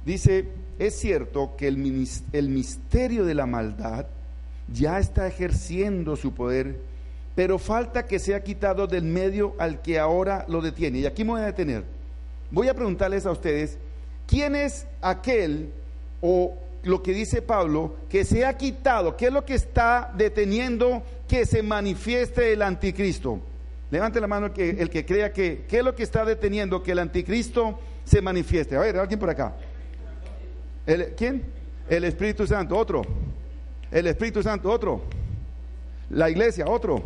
[0.04, 4.06] Dice, es cierto que el, el misterio de la maldad
[4.72, 6.80] ya está ejerciendo su poder,
[7.34, 10.98] pero falta que sea quitado del medio al que ahora lo detiene.
[10.98, 11.84] Y aquí me voy a detener
[12.50, 13.78] voy a preguntarles a ustedes,
[14.26, 15.70] ¿quién es aquel
[16.20, 21.02] o lo que dice Pablo, que se ha quitado, qué es lo que está deteniendo
[21.26, 23.40] que se manifieste el anticristo?
[23.90, 26.82] Levante la mano el que, el que crea que, ¿qué es lo que está deteniendo
[26.82, 28.76] que el anticristo se manifieste?
[28.76, 29.54] A ver, alguien por acá.
[30.86, 31.44] ¿El, ¿Quién?
[31.88, 33.02] El Espíritu Santo, otro.
[33.90, 35.02] El Espíritu Santo, otro.
[36.10, 37.02] La iglesia, otro.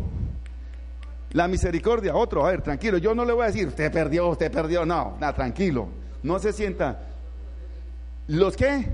[1.31, 2.45] La misericordia, otro.
[2.45, 4.85] A ver, tranquilo, yo no le voy a decir, usted perdió, usted perdió.
[4.85, 5.87] No, nada, tranquilo.
[6.21, 6.99] No se sienta.
[8.27, 8.85] ¿Los qué?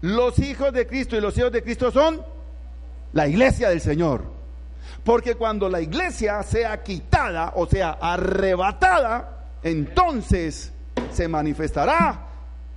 [0.00, 2.22] Los hijos de Cristo y los hijos de Cristo son
[3.12, 4.24] la iglesia del Señor.
[5.04, 10.72] Porque cuando la iglesia sea quitada, o sea, arrebatada, entonces
[11.12, 12.26] se manifestará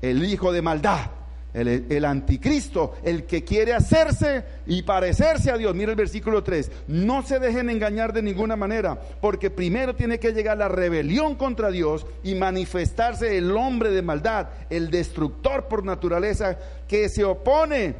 [0.01, 1.18] el hijo de maldad
[1.53, 5.73] el, anticristo, el que quiere hacerse y parecerse a Dios.
[5.75, 6.71] Mira el versículo 3.
[6.87, 11.71] No se dejen engañar de ninguna manera, porque primero tiene que llegar la rebelión contra
[11.71, 16.57] Dios y manifestarse el hombre de maldad, el destructor por naturaleza,
[16.87, 17.95] que se opone.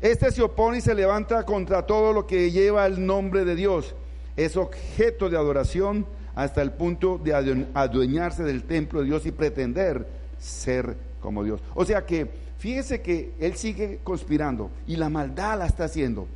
[0.00, 3.94] Este se opone y se levanta contra todo lo que lleva el nombre de Dios.
[4.36, 7.32] Es objeto de adoración hasta el punto de
[7.74, 10.06] adueñarse del templo de Dios y pretender
[10.38, 11.60] ser como Dios.
[11.74, 16.26] O sea que Fíjese que él sigue conspirando y la maldad la está haciendo.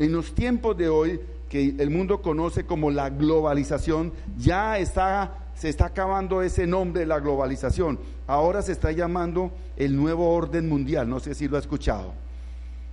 [0.00, 5.68] En los tiempos de hoy, que el mundo conoce como la globalización, ya está, se
[5.68, 8.00] está acabando ese nombre, la globalización.
[8.26, 12.14] Ahora se está llamando el nuevo orden mundial, no sé si lo ha escuchado.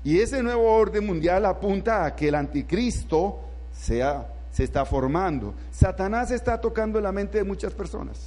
[0.03, 3.39] Y ese nuevo orden mundial apunta a que el anticristo
[3.75, 5.55] sea, se está formando.
[5.71, 8.19] Satanás está tocando la mente de muchas personas.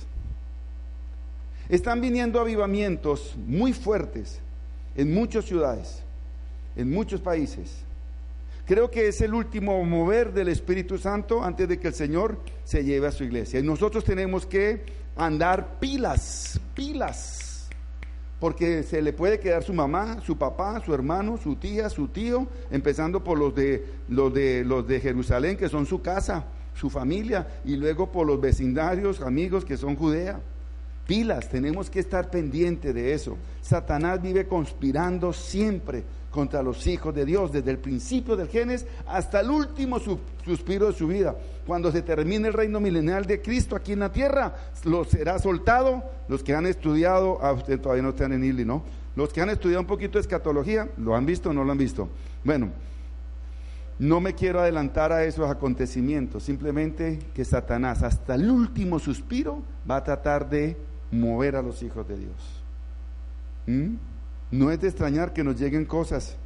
[1.69, 4.41] Están viniendo avivamientos muy fuertes
[4.97, 6.03] en muchas ciudades,
[6.75, 7.85] en muchos países.
[8.67, 12.83] Creo que es el último mover del Espíritu Santo antes de que el Señor se
[12.83, 13.61] lleve a su iglesia.
[13.61, 17.69] Y nosotros tenemos que andar pilas, pilas,
[18.41, 22.49] porque se le puede quedar su mamá, su papá, su hermano, su tía, su tío,
[22.71, 27.47] empezando por los de los de los de Jerusalén que son su casa, su familia,
[27.65, 30.41] y luego por los vecindarios, amigos que son Judea
[31.07, 33.37] pilas, tenemos que estar pendientes de eso.
[33.63, 39.41] Satanás vive conspirando siempre contra los hijos de Dios, desde el principio del genes hasta
[39.41, 39.99] el último
[40.45, 41.35] suspiro de su vida.
[41.67, 46.05] Cuando se termine el reino milenial de Cristo aquí en la tierra, lo será soltado.
[46.29, 48.83] Los que han estudiado, ah, usted todavía no están en Ili, ¿no?
[49.17, 51.79] Los que han estudiado un poquito de escatología, ¿lo han visto o no lo han
[51.79, 52.11] visto?
[52.45, 52.71] Bueno,
[53.99, 59.97] no me quiero adelantar a esos acontecimientos, simplemente que Satanás hasta el último suspiro va
[59.97, 60.77] a tratar de
[61.11, 62.63] mover a los hijos de Dios.
[63.67, 63.97] ¿Mm?
[64.51, 66.37] No es de extrañar que nos lleguen cosas,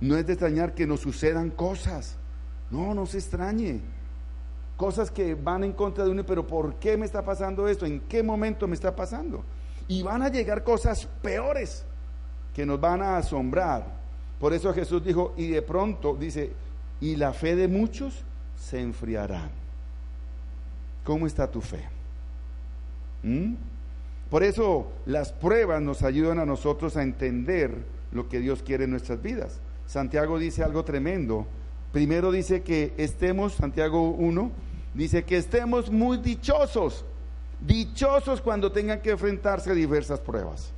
[0.00, 2.16] no es de extrañar que nos sucedan cosas,
[2.70, 3.80] no, no se extrañe.
[4.76, 7.84] Cosas que van en contra de uno, pero ¿por qué me está pasando esto?
[7.84, 9.44] ¿En qué momento me está pasando?
[9.88, 11.84] Y van a llegar cosas peores
[12.54, 14.00] que nos van a asombrar.
[14.38, 16.52] Por eso Jesús dijo, y de pronto dice,
[17.00, 18.24] y la fe de muchos
[18.56, 19.50] se enfriará.
[21.04, 21.84] ¿Cómo está tu fe?
[23.22, 23.54] ¿Mm?
[24.30, 28.90] Por eso las pruebas nos ayudan a nosotros a entender lo que Dios quiere en
[28.90, 29.60] nuestras vidas.
[29.86, 31.46] Santiago dice algo tremendo.
[31.92, 34.52] Primero dice que estemos, Santiago 1,
[34.94, 37.04] dice que estemos muy dichosos,
[37.60, 40.72] dichosos cuando tengan que enfrentarse a diversas pruebas.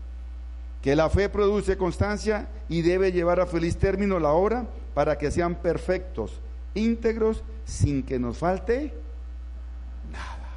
[0.81, 5.31] Que la fe produce constancia y debe llevar a feliz término la obra para que
[5.31, 6.41] sean perfectos,
[6.75, 8.95] íntegros, sin que nos falte
[10.11, 10.49] nada.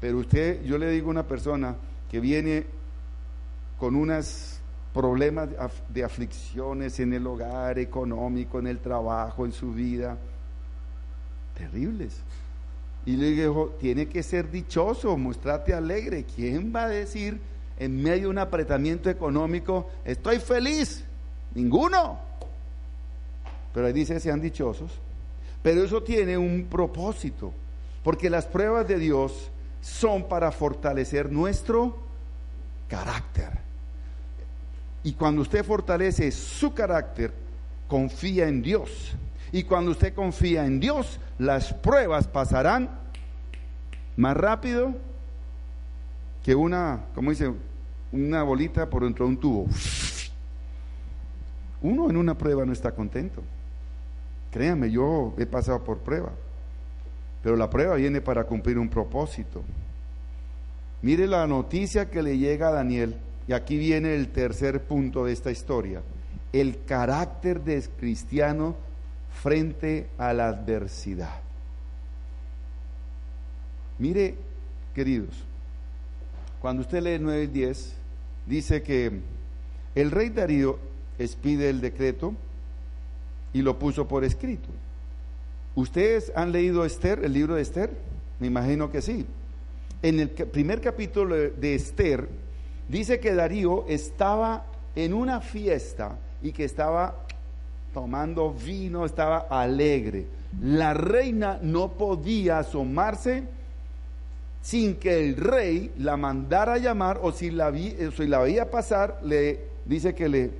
[0.00, 1.76] Pero usted, yo le digo a una persona,
[2.10, 2.66] que viene
[3.78, 4.60] con unos
[4.92, 5.48] problemas
[5.88, 10.16] de aflicciones en el hogar, económico, en el trabajo, en su vida,
[11.56, 12.16] terribles.
[13.06, 16.24] Y le digo, tiene que ser dichoso, mostrate alegre.
[16.24, 17.40] ¿Quién va a decir
[17.78, 21.04] en medio de un apretamiento económico, estoy feliz?
[21.54, 22.18] Ninguno.
[23.72, 24.90] Pero ahí dice, sean dichosos.
[25.62, 27.52] Pero eso tiene un propósito,
[28.02, 31.96] porque las pruebas de Dios son para fortalecer nuestro
[32.88, 33.50] carácter.
[35.02, 37.32] Y cuando usted fortalece su carácter,
[37.86, 39.16] confía en Dios.
[39.52, 42.90] Y cuando usted confía en Dios, las pruebas pasarán
[44.16, 44.94] más rápido
[46.44, 47.52] que una, como dice,
[48.12, 49.66] una bolita por dentro de un tubo.
[51.80, 53.42] Uno en una prueba no está contento.
[54.50, 56.32] Créame, yo he pasado por prueba.
[57.42, 59.62] Pero la prueba viene para cumplir un propósito.
[61.02, 65.32] Mire la noticia que le llega a Daniel, y aquí viene el tercer punto de
[65.32, 66.02] esta historia,
[66.52, 68.76] el carácter de cristiano
[69.42, 71.40] frente a la adversidad.
[73.98, 74.34] Mire,
[74.94, 75.44] queridos,
[76.60, 77.94] cuando usted lee 9 y 10,
[78.46, 79.20] dice que
[79.94, 80.78] el rey Darío
[81.18, 82.34] expide el decreto
[83.52, 84.68] y lo puso por escrito.
[85.78, 87.90] ¿Ustedes han leído Esther, el libro de Esther?
[88.40, 89.24] Me imagino que sí.
[90.02, 92.28] En el primer capítulo de Esther
[92.88, 97.14] dice que Darío estaba en una fiesta y que estaba
[97.94, 100.26] tomando vino, estaba alegre.
[100.60, 103.44] La reina no podía asomarse
[104.60, 109.60] sin que el rey la mandara llamar o si la, si la veía pasar, le
[109.84, 110.50] dice que le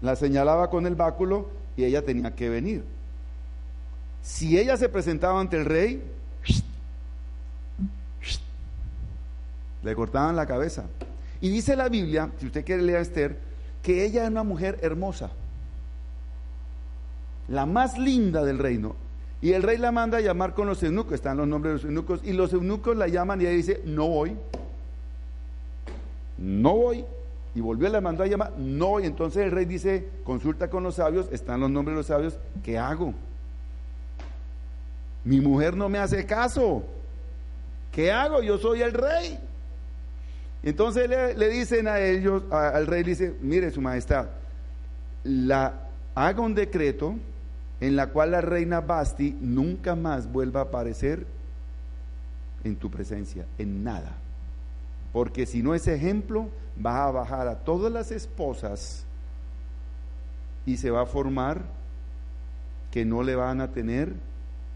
[0.00, 3.01] la señalaba con el báculo y ella tenía que venir.
[4.22, 6.02] Si ella se presentaba ante el rey,
[9.82, 10.84] le cortaban la cabeza.
[11.40, 13.36] Y dice la Biblia, si usted quiere leer a Esther,
[13.82, 15.30] que ella es una mujer hermosa,
[17.48, 18.94] la más linda del reino.
[19.40, 21.84] Y el rey la manda a llamar con los eunucos, están los nombres de los
[21.84, 24.36] eunucos, y los eunucos la llaman y ella dice, no voy,
[26.38, 27.04] no voy.
[27.54, 29.04] Y volvió, la mandó a llamar, no voy.
[29.04, 32.78] Entonces el rey dice, consulta con los sabios, están los nombres de los sabios, ¿qué
[32.78, 33.14] hago?
[35.24, 36.84] Mi mujer no me hace caso.
[37.90, 38.42] ¿Qué hago?
[38.42, 39.38] Yo soy el rey.
[40.62, 44.28] Entonces le, dicen a ellos, al rey dice, mire su majestad,
[45.24, 47.16] la, haga un decreto
[47.80, 51.26] en la cual la reina Basti nunca más vuelva a aparecer
[52.62, 54.12] en tu presencia, en nada.
[55.12, 56.48] Porque si no es ejemplo,
[56.84, 59.04] va a bajar a todas las esposas
[60.64, 61.62] y se va a formar
[62.92, 64.14] que no le van a tener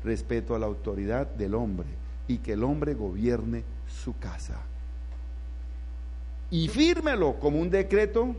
[0.07, 1.89] respeto a la autoridad del hombre
[2.29, 4.61] y que el hombre gobierne su casa.
[6.51, 8.35] Y fírmelo como un decreto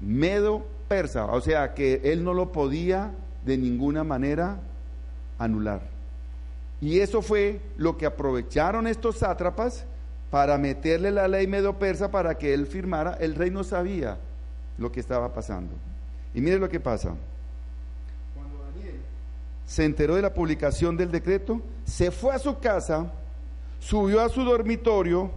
[0.00, 3.12] medo persa, o sea que él no lo podía
[3.44, 4.58] de ninguna manera
[5.38, 5.82] anular.
[6.80, 9.84] Y eso fue lo que aprovecharon estos sátrapas
[10.30, 13.14] para meterle la ley medo persa para que él firmara.
[13.20, 14.18] El rey no sabía
[14.78, 15.74] lo que estaba pasando.
[16.34, 17.14] Y mire lo que pasa
[19.72, 23.10] se enteró de la publicación del decreto, se fue a su casa,
[23.80, 25.30] subió a su dormitorio,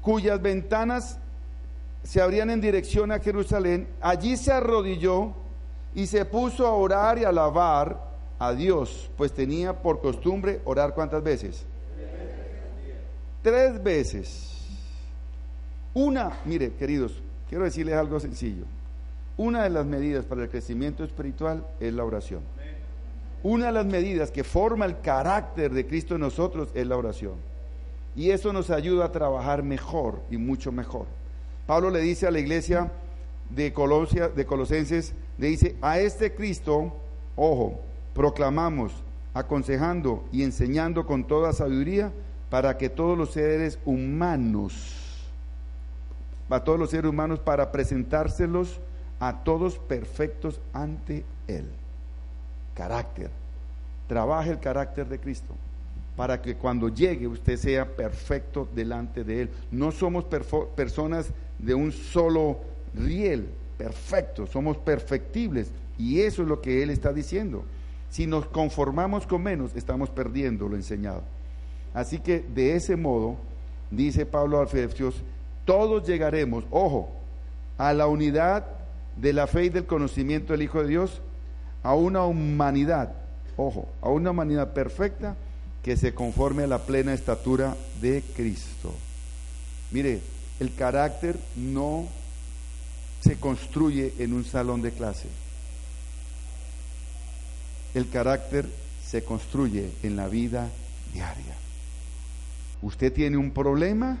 [0.00, 1.18] cuyas ventanas
[2.02, 5.34] se abrían en dirección a Jerusalén, allí se arrodilló
[5.94, 10.94] y se puso a orar y a alabar a Dios, pues tenía por costumbre orar
[10.94, 11.66] cuántas veces?
[13.42, 14.62] Tres veces.
[15.92, 18.64] Una, mire, queridos, quiero decirles algo sencillo.
[19.36, 22.40] Una de las medidas para el crecimiento espiritual es la oración.
[23.42, 27.34] Una de las medidas que forma el carácter de Cristo en nosotros es la oración.
[28.16, 31.06] Y eso nos ayuda a trabajar mejor y mucho mejor.
[31.66, 32.90] Pablo le dice a la iglesia
[33.50, 36.92] de, Colosia, de Colosenses, le dice, a este Cristo,
[37.36, 37.80] ojo,
[38.12, 38.92] proclamamos,
[39.34, 42.10] aconsejando y enseñando con toda sabiduría
[42.50, 45.30] para que todos los seres humanos,
[46.50, 48.80] a todos los seres humanos, para presentárselos
[49.20, 51.68] a todos perfectos ante Él
[52.78, 53.28] carácter.
[54.06, 55.52] Trabaje el carácter de Cristo
[56.16, 59.50] para que cuando llegue usted sea perfecto delante de Él.
[59.70, 60.24] No somos
[60.76, 62.60] personas de un solo
[62.94, 65.70] riel, perfectos, somos perfectibles.
[65.98, 67.64] Y eso es lo que Él está diciendo.
[68.10, 71.22] Si nos conformamos con menos, estamos perdiendo lo enseñado.
[71.92, 73.36] Así que de ese modo,
[73.90, 75.16] dice Pablo Alfefios,
[75.64, 77.10] todos llegaremos, ojo,
[77.76, 78.66] a la unidad
[79.16, 81.20] de la fe y del conocimiento del Hijo de Dios
[81.88, 83.14] a una humanidad,
[83.56, 85.36] ojo, a una humanidad perfecta
[85.82, 88.92] que se conforme a la plena estatura de Cristo.
[89.90, 90.20] Mire,
[90.60, 92.06] el carácter no
[93.20, 95.28] se construye en un salón de clase.
[97.94, 98.68] El carácter
[99.02, 100.68] se construye en la vida
[101.14, 101.56] diaria.
[102.82, 104.18] Usted tiene un problema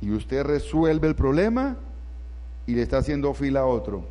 [0.00, 1.74] y usted resuelve el problema
[2.68, 4.04] y le está haciendo fila a otro.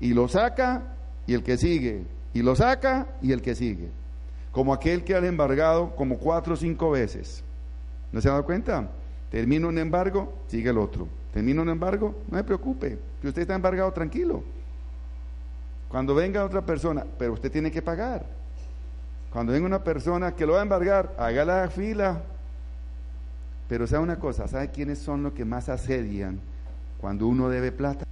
[0.00, 0.93] Y lo saca
[1.26, 3.88] y el que sigue, y lo saca y el que sigue.
[4.52, 7.42] Como aquel que ha embargado como cuatro o cinco veces.
[8.12, 8.88] ¿No se ha dado cuenta?
[9.30, 11.08] Termina un embargo, sigue el otro.
[11.32, 14.44] Termina un embargo, no se preocupe, que usted está embargado tranquilo.
[15.88, 18.24] Cuando venga otra persona, pero usted tiene que pagar.
[19.32, 22.22] Cuando venga una persona que lo va a embargar, haga la fila.
[23.68, 26.38] Pero sabe una cosa, ¿sabe quiénes son los que más asedian
[27.00, 28.04] cuando uno debe plata?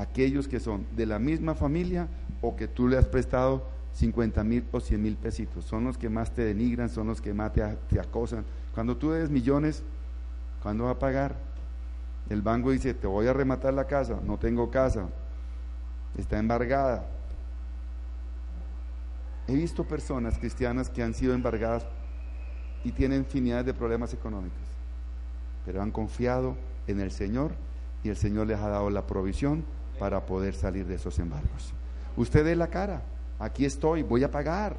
[0.00, 2.08] Aquellos que son de la misma familia
[2.40, 5.64] o que tú le has prestado 50 mil o 100 mil pesitos.
[5.64, 8.44] Son los que más te denigran, son los que más te, acosan.
[8.74, 9.82] Cuando tú debes millones,
[10.62, 11.36] ¿cuándo va a pagar?
[12.28, 15.08] El banco dice, te voy a rematar la casa, no tengo casa,
[16.16, 17.08] está embargada.
[19.48, 21.86] He visto personas cristianas que han sido embargadas
[22.84, 24.58] y tienen infinidad de problemas económicos.
[25.64, 27.52] pero han confiado en el Señor
[28.02, 29.64] y el Señor les ha dado la provisión
[29.98, 31.72] para poder salir de esos embargos.
[32.16, 33.02] Usted dé la cara,
[33.38, 34.76] aquí estoy, voy a pagar.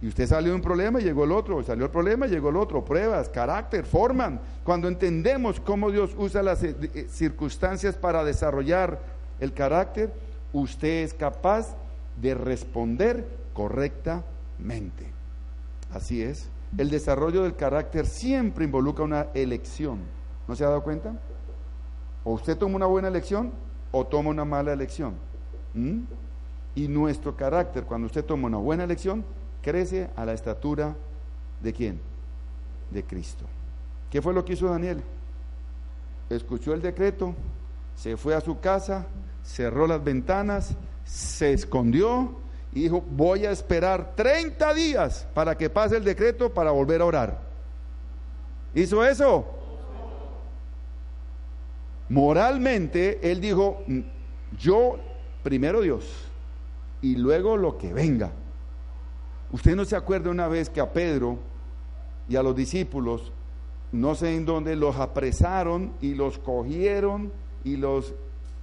[0.00, 2.84] Y usted salió de un problema llegó el otro, salió el problema llegó el otro.
[2.84, 4.40] Pruebas, carácter, forman.
[4.62, 9.00] Cuando entendemos cómo Dios usa las eh, eh, circunstancias para desarrollar
[9.40, 10.12] el carácter,
[10.52, 11.74] usted es capaz
[12.20, 15.06] de responder correctamente.
[15.92, 16.48] Así es.
[16.76, 20.00] El desarrollo del carácter siempre involucra una elección.
[20.46, 21.14] ¿No se ha dado cuenta?
[22.24, 23.52] O usted toma una buena elección
[23.92, 25.14] o toma una mala elección.
[25.74, 26.00] ¿Mm?
[26.74, 29.24] Y nuestro carácter, cuando usted toma una buena elección,
[29.62, 30.94] crece a la estatura
[31.60, 32.00] de quién?
[32.90, 33.44] De Cristo.
[34.10, 35.02] ¿Qué fue lo que hizo Daniel?
[36.30, 37.34] Escuchó el decreto,
[37.96, 39.06] se fue a su casa,
[39.42, 40.74] cerró las ventanas,
[41.04, 42.36] se escondió
[42.72, 47.06] y dijo, voy a esperar 30 días para que pase el decreto para volver a
[47.06, 47.40] orar.
[48.74, 49.57] ¿Hizo eso?
[52.08, 53.82] Moralmente, él dijo,
[54.58, 54.98] yo
[55.42, 56.04] primero Dios
[57.02, 58.32] y luego lo que venga.
[59.52, 61.38] Usted no se acuerda una vez que a Pedro
[62.28, 63.32] y a los discípulos,
[63.92, 67.30] no sé en dónde, los apresaron y los cogieron
[67.64, 68.14] y los,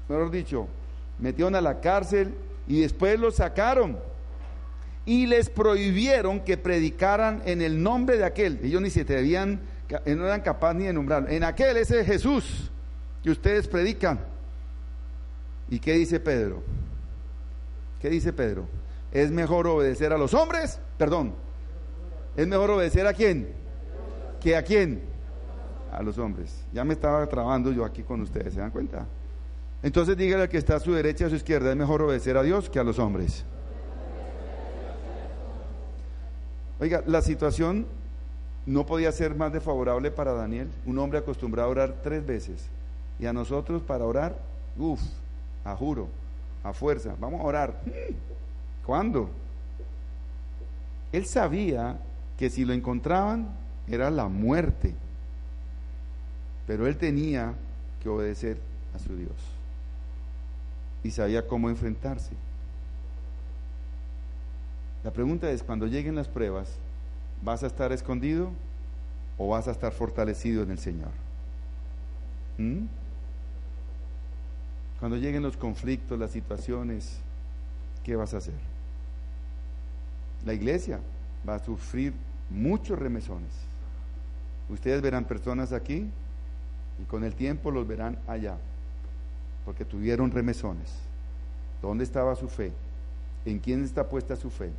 [0.10, 0.68] mejor dicho,
[1.20, 2.34] metieron a la cárcel
[2.68, 3.98] y después los sacaron
[5.06, 8.60] y les prohibieron que predicaran en el nombre de aquel.
[8.64, 11.30] Ellos ni se atrevían, no eran capaces ni de nombrarlo.
[11.30, 12.72] En aquel, ese es Jesús
[13.26, 14.20] que ustedes predican.
[15.68, 16.62] ¿Y qué dice Pedro?
[18.00, 18.68] ¿Qué dice Pedro?
[19.12, 21.34] Es mejor obedecer a los hombres, perdón.
[22.38, 23.50] Es mejor obedecer a quién?
[24.40, 25.02] ¿Que a quién?
[25.92, 26.68] A los hombres.
[26.72, 29.08] Ya me estaba trabando yo aquí con ustedes, ¿se dan cuenta?
[29.82, 32.38] Entonces dígale al que está a su derecha y a su izquierda, es mejor obedecer
[32.38, 33.44] a Dios que a los hombres.
[36.80, 37.88] Oiga, la situación
[38.68, 42.70] no podía ser más desfavorable para Daniel, un hombre acostumbrado a orar tres veces.
[43.20, 44.38] Y a nosotros para orar,
[44.78, 45.02] uff,
[45.64, 46.08] a juro,
[46.64, 47.82] a fuerza, vamos a orar.
[48.86, 49.30] ¿Cuándo?
[51.12, 51.98] Él sabía
[52.38, 53.48] que si lo encontraban
[53.88, 54.94] era la muerte,
[56.68, 57.54] pero él tenía
[58.02, 58.58] que obedecer
[58.94, 59.32] a su Dios
[61.04, 62.32] y sabía cómo enfrentarse.
[65.04, 66.68] La pregunta es, cuando lleguen las pruebas,
[67.44, 68.50] ¿vas a estar escondido
[69.38, 71.12] o vas a estar fortalecido en el Señor?
[72.58, 72.86] ¿Mm?
[75.06, 77.20] Cuando lleguen los conflictos, las situaciones,
[78.04, 78.56] ¿qué vas a hacer?
[80.44, 81.00] La iglesia
[81.48, 82.12] va a sufrir
[82.50, 83.52] muchos remesones.
[84.68, 86.10] Ustedes verán personas aquí
[87.00, 88.58] y con el tiempo los verán allá,
[89.64, 90.92] porque tuvieron remesones.
[91.84, 92.72] ¿Dónde estaba su fe?
[93.46, 94.72] ¿En quién está puesta su fe?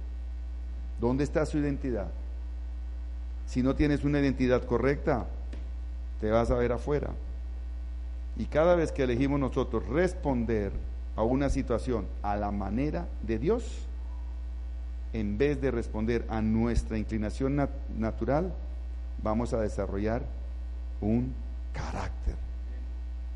[1.01, 2.09] ¿Dónde está su identidad?
[3.47, 5.25] Si no tienes una identidad correcta,
[6.21, 7.13] te vas a ver afuera.
[8.39, 10.73] Y cada vez que elegimos nosotros responder
[11.17, 13.87] a una situación a la manera de Dios,
[15.13, 17.57] en vez de responder a nuestra inclinación
[17.97, 18.53] natural,
[19.23, 20.23] vamos a desarrollar
[21.01, 21.33] un
[21.73, 22.35] carácter.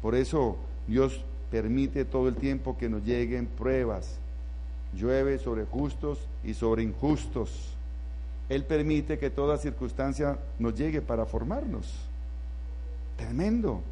[0.03, 4.19] Por eso Dios permite todo el tiempo que nos lleguen pruebas.
[4.95, 7.75] Llueve sobre justos y sobre injustos.
[8.49, 11.95] Él permite que toda circunstancia nos llegue para formarnos.
[13.17, 13.83] Tremendo.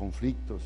[0.00, 0.62] Conflictos,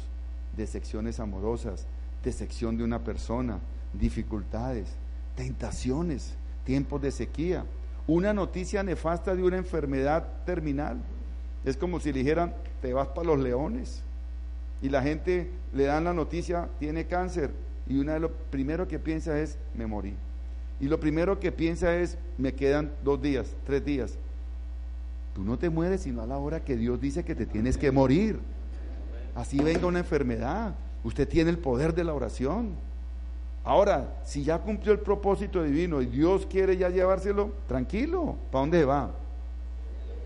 [0.56, 1.86] decepciones amorosas,
[2.22, 3.58] decepción de una persona,
[3.92, 4.86] dificultades,
[5.34, 7.64] tentaciones tiempos de sequía,
[8.06, 10.98] una noticia nefasta de una enfermedad terminal.
[11.64, 14.02] Es como si dijeran, te vas para los leones.
[14.80, 17.50] Y la gente le dan la noticia, tiene cáncer.
[17.88, 20.14] Y una de lo primero que piensa es, me morí.
[20.78, 24.14] Y lo primero que piensa es, me quedan dos días, tres días.
[25.34, 27.90] Tú no te mueres sino a la hora que Dios dice que te tienes que
[27.90, 28.38] morir.
[29.34, 30.74] Así venga una enfermedad.
[31.02, 32.70] Usted tiene el poder de la oración.
[33.64, 38.84] Ahora, si ya cumplió el propósito divino y Dios quiere ya llevárselo, tranquilo, ¿para dónde
[38.84, 39.10] va?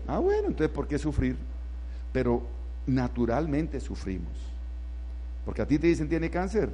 [0.07, 1.37] Ah, bueno, entonces ¿por qué sufrir?
[2.11, 2.41] Pero
[2.85, 4.33] naturalmente sufrimos.
[5.45, 6.69] Porque a ti te dicen tiene cáncer.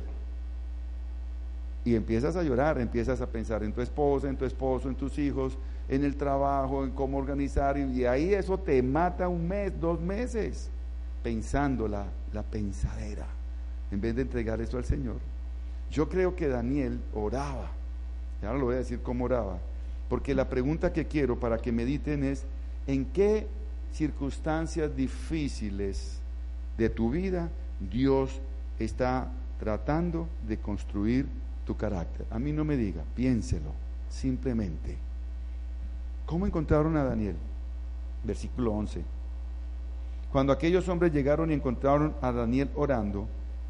[1.84, 5.20] Y empiezas a llorar, empiezas a pensar en tu esposa, en tu esposo, en tus
[5.20, 5.56] hijos,
[5.88, 7.78] en el trabajo, en cómo organizar.
[7.78, 10.70] Y ahí eso te mata un mes, dos meses,
[11.26, 12.06] pensando la,
[12.52, 13.26] pensadera,
[13.90, 15.16] en vez de entregar eso al Señor.
[15.90, 17.72] Yo creo que Daniel oraba.
[18.40, 19.58] Y ahora lo voy a decir cómo oraba.
[20.08, 22.46] Porque la pregunta que quiero para que mediten es,
[22.86, 23.48] ¿en qué
[23.92, 26.20] circunstancias difíciles
[26.78, 27.50] de tu vida
[27.80, 28.40] Dios
[28.78, 31.26] está tratando de construir
[31.66, 32.28] tu carácter?
[32.30, 33.72] A mí no me diga, piénselo,
[34.12, 34.96] simplemente.
[36.28, 37.36] ¿Cómo encontraron a Daniel?
[38.24, 39.15] Versículo 11.
[40.36, 43.26] Cuando aquellos hombres llegaron y encontraron a Daniel orando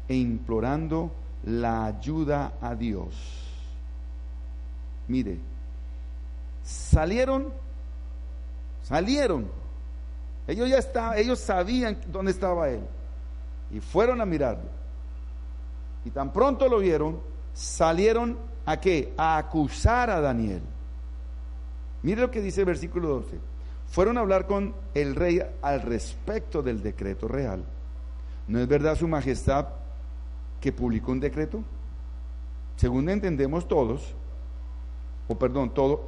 [0.08, 1.12] e implorando
[1.44, 3.14] la ayuda a Dios.
[5.06, 5.38] Mire,
[6.64, 7.52] salieron,
[8.82, 9.46] salieron.
[10.48, 12.80] Ellos ya estaban, ellos sabían dónde estaba él
[13.70, 14.68] y fueron a mirarlo.
[16.04, 17.20] Y tan pronto lo vieron,
[17.54, 19.14] salieron a qué?
[19.16, 20.62] A acusar a Daniel.
[22.02, 23.55] Mire lo que dice el versículo 12.
[23.88, 27.64] Fueron a hablar con el rey al respecto del decreto real.
[28.48, 29.68] ¿No es verdad su majestad
[30.60, 31.62] que publicó un decreto?
[32.76, 34.14] Según entendemos todos,
[35.28, 36.06] o perdón, todo,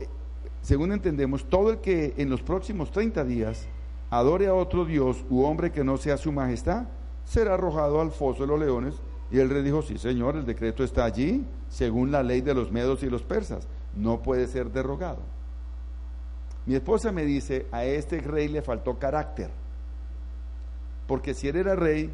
[0.63, 3.67] según entendemos, todo el que en los próximos 30 días
[4.11, 6.85] adore a otro Dios u hombre que no sea su majestad,
[7.25, 8.95] será arrojado al foso de los leones.
[9.31, 12.73] Y el rey dijo, sí señor, el decreto está allí, según la ley de los
[12.73, 15.21] medos y los persas, no puede ser derogado.
[16.69, 19.49] Mi esposa me dice, a este rey le faltó carácter,
[21.07, 22.13] porque si él era rey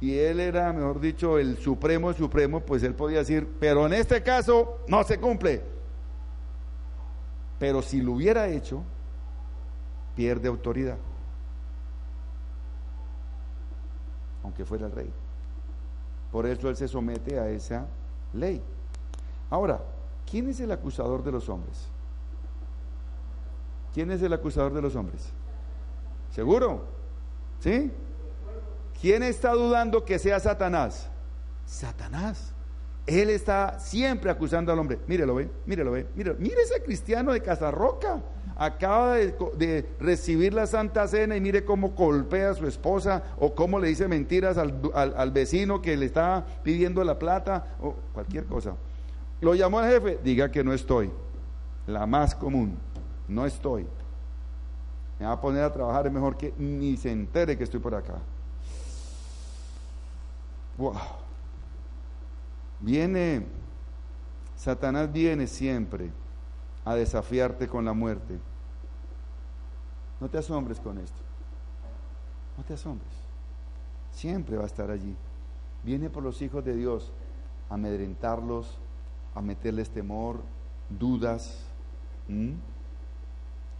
[0.00, 4.22] y él era, mejor dicho, el supremo supremo, pues él podía decir, pero en este
[4.22, 5.62] caso no se cumple.
[7.58, 8.84] Pero si lo hubiera hecho,
[10.14, 10.98] pierde autoridad.
[14.44, 15.10] aunque fuera el rey.
[16.30, 17.84] Por eso él se somete a esa
[18.32, 18.62] ley.
[19.50, 19.82] Ahora,
[20.30, 21.90] ¿quién es el acusador de los hombres?
[23.94, 25.28] ¿Quién es el acusador de los hombres?
[26.34, 26.84] ¿Seguro?
[27.60, 27.90] ¿Sí?
[29.00, 31.08] ¿Quién está dudando que sea Satanás?
[31.66, 32.52] Satanás.
[33.06, 34.98] Él está siempre acusando al hombre.
[35.06, 36.36] Mírelo, ve, mírelo, ve, mírelo.
[36.38, 38.20] Mire ese cristiano de Casarroca
[38.58, 43.78] acaba de, recibir la Santa Cena y mire cómo golpea a su esposa o cómo
[43.78, 48.74] le dice mentiras al, vecino que le está pidiendo la plata o cualquier cosa.
[49.40, 51.10] Lo llamó al jefe, diga que no estoy.
[51.86, 52.76] La más común,
[53.28, 53.86] no estoy.
[55.18, 57.94] Me va a poner a trabajar, es mejor que ni se entere que estoy por
[57.94, 58.18] acá.
[60.76, 60.94] Wow.
[62.80, 63.44] Viene,
[64.56, 66.10] Satanás viene siempre
[66.84, 68.38] a desafiarte con la muerte.
[70.20, 71.18] No te asombres con esto.
[72.56, 73.10] No te asombres.
[74.12, 75.14] Siempre va a estar allí.
[75.82, 77.12] Viene por los hijos de Dios
[77.68, 78.78] a amedrentarlos,
[79.34, 80.40] a meterles temor,
[80.88, 81.64] dudas.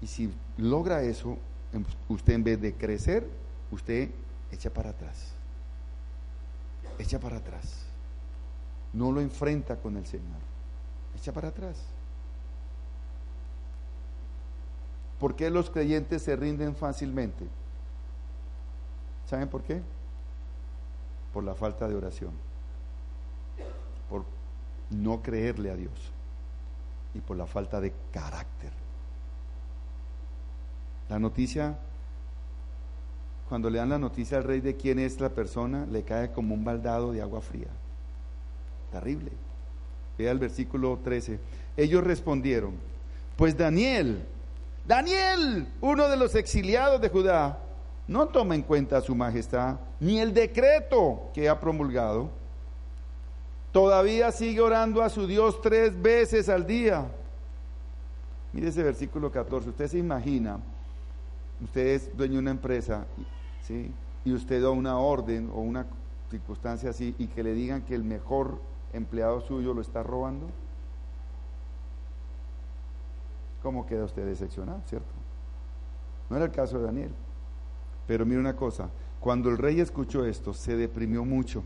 [0.01, 1.39] Y si logra eso,
[2.09, 3.29] usted en vez de crecer,
[3.71, 4.11] usted
[4.53, 5.33] echa para atrás.
[6.99, 7.85] Echa para atrás.
[8.93, 10.41] No lo enfrenta con el Señor.
[11.17, 11.77] Echa para atrás.
[15.19, 17.45] ¿Por qué los creyentes se rinden fácilmente?
[19.29, 19.83] ¿Saben por qué?
[21.33, 22.31] Por la falta de oración,
[24.09, 24.25] por
[24.91, 25.93] no creerle a Dios
[27.15, 28.73] y por la falta de carácter.
[31.09, 31.79] La noticia,
[33.49, 36.55] cuando le dan la noticia al rey de quién es la persona, le cae como
[36.55, 37.69] un baldado de agua fría.
[38.93, 39.31] Terrible.
[40.19, 41.39] Vea el versículo 13.
[41.77, 42.75] Ellos respondieron,
[43.37, 44.27] pues Daniel,
[44.87, 47.59] Daniel, uno de los exiliados de Judá,
[48.07, 52.31] no toma en cuenta a su majestad ni el decreto que ha promulgado.
[53.71, 57.07] Todavía sigue orando a su Dios tres veces al día.
[58.53, 59.69] Mire ese versículo 14.
[59.69, 60.59] Usted se imagina,
[61.63, 63.07] usted es dueño de una empresa,
[63.63, 63.93] ¿sí?
[64.25, 65.87] y usted da una orden o una
[66.31, 68.61] circunstancia así, y que le digan que el mejor
[68.93, 70.47] empleado suyo lo está robando.
[73.63, 75.09] ¿Cómo queda usted decepcionado, cierto?
[76.31, 77.11] No era el caso de Daniel.
[78.07, 78.89] Pero mire una cosa,
[79.21, 81.63] cuando el rey escuchó esto, se deprimió mucho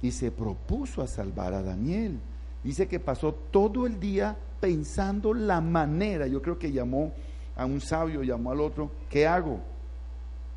[0.00, 2.18] y se propuso a salvar a Daniel.
[2.62, 7.12] Dice que pasó todo el día pensando la manera, yo creo que llamó
[7.58, 9.60] a un sabio, llamó al otro, ¿qué hago?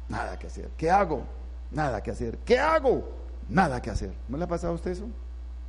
[0.08, 0.70] Nada que hacer.
[0.78, 1.24] ¿Qué hago?
[1.70, 2.38] Nada que hacer.
[2.46, 3.10] ¿Qué hago?
[3.50, 4.14] Nada que hacer.
[4.30, 5.08] ¿No le ha pasado a usted eso?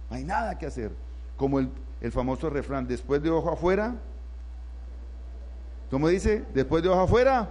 [0.09, 0.93] No hay nada que hacer.
[1.37, 1.69] Como el,
[2.01, 3.97] el famoso refrán, después de ojo afuera,
[5.93, 6.43] ¿Cómo dice?
[6.55, 7.51] Después de ojo afuera,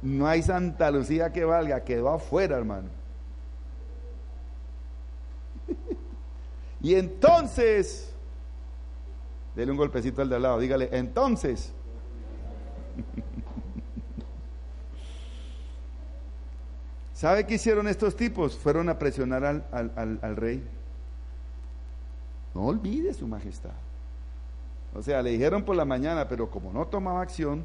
[0.00, 2.88] no hay Santa Lucía que valga, quedó afuera, hermano.
[6.80, 8.14] y entonces,
[9.56, 11.72] dele un golpecito al de al lado, dígale, entonces.
[17.14, 18.56] ¿Sabe qué hicieron estos tipos?
[18.56, 20.62] Fueron a presionar al, al rey.
[22.54, 23.72] No olvide su majestad.
[24.94, 27.64] O sea, le dijeron por la mañana, pero como no tomaba acción,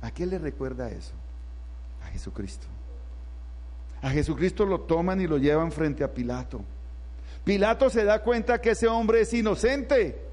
[0.00, 1.12] ¿a qué le recuerda eso?
[2.02, 2.66] A Jesucristo.
[4.00, 6.62] A Jesucristo lo toman y lo llevan frente a Pilato.
[7.44, 10.31] Pilato se da cuenta que ese hombre es inocente.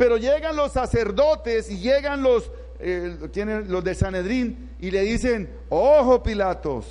[0.00, 3.18] Pero llegan los sacerdotes y llegan los eh,
[3.68, 6.86] los de Sanedrín y le dicen, ojo Pilatos,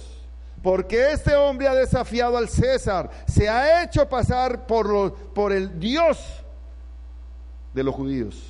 [0.62, 6.20] porque este hombre ha desafiado al César, se ha hecho pasar por, por el Dios
[7.74, 8.44] de los judíos.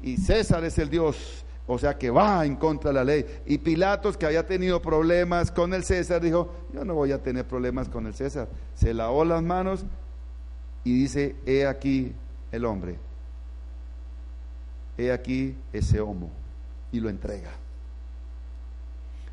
[0.00, 3.26] Y César es el Dios, o sea que va en contra de la ley.
[3.44, 7.46] Y Pilatos, que había tenido problemas con el César, dijo, yo no voy a tener
[7.46, 8.48] problemas con el César.
[8.74, 9.84] Se lavó las manos
[10.82, 12.14] y dice, he aquí
[12.52, 12.98] el hombre,
[14.98, 16.30] he aquí ese homo,
[16.92, 17.50] y lo entrega.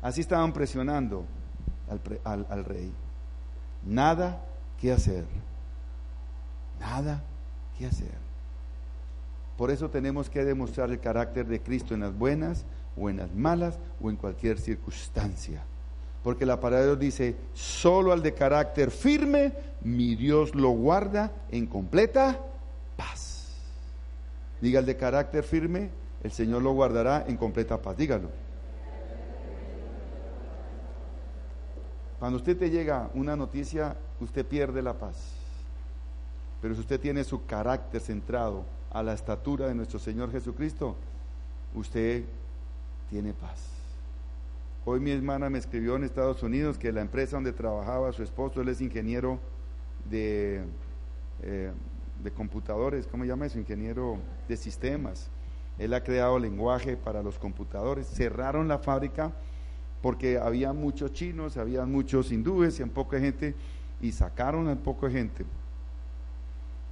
[0.02, 1.24] Así estaban presionando
[2.24, 2.92] al, rey.
[3.86, 4.44] Nada
[4.80, 5.24] que hacer.
[6.78, 7.22] Nada
[7.78, 8.12] que hacer.
[9.56, 12.64] Por eso tenemos que demostrar el carácter de Cristo en las buenas
[12.98, 15.62] o en las malas o en cualquier circunstancia.
[16.22, 19.52] Porque la palabra de Dios dice, solo al de carácter firme,
[19.82, 22.40] mi Dios lo guarda en completa
[22.96, 23.33] paz.
[24.64, 25.90] Diga el de carácter firme,
[26.22, 27.98] el Señor lo guardará en completa paz.
[27.98, 28.30] Dígalo.
[32.18, 35.34] Cuando usted te llega una noticia, usted pierde la paz.
[36.62, 40.96] Pero si usted tiene su carácter centrado a la estatura de nuestro Señor Jesucristo,
[41.74, 42.24] usted
[43.10, 43.68] tiene paz.
[44.86, 48.62] Hoy mi hermana me escribió en Estados Unidos que la empresa donde trabajaba su esposo,
[48.62, 49.38] él es ingeniero
[50.08, 50.64] de,
[51.42, 51.70] eh,
[52.22, 53.58] de computadores, ¿cómo llama eso?
[53.58, 55.30] Ingeniero de sistemas.
[55.78, 58.06] Él ha creado lenguaje para los computadores.
[58.06, 59.32] Cerraron la fábrica
[60.04, 63.54] porque había muchos chinos, había muchos hindúes y un poca gente,
[64.02, 65.46] y sacaron a poco gente.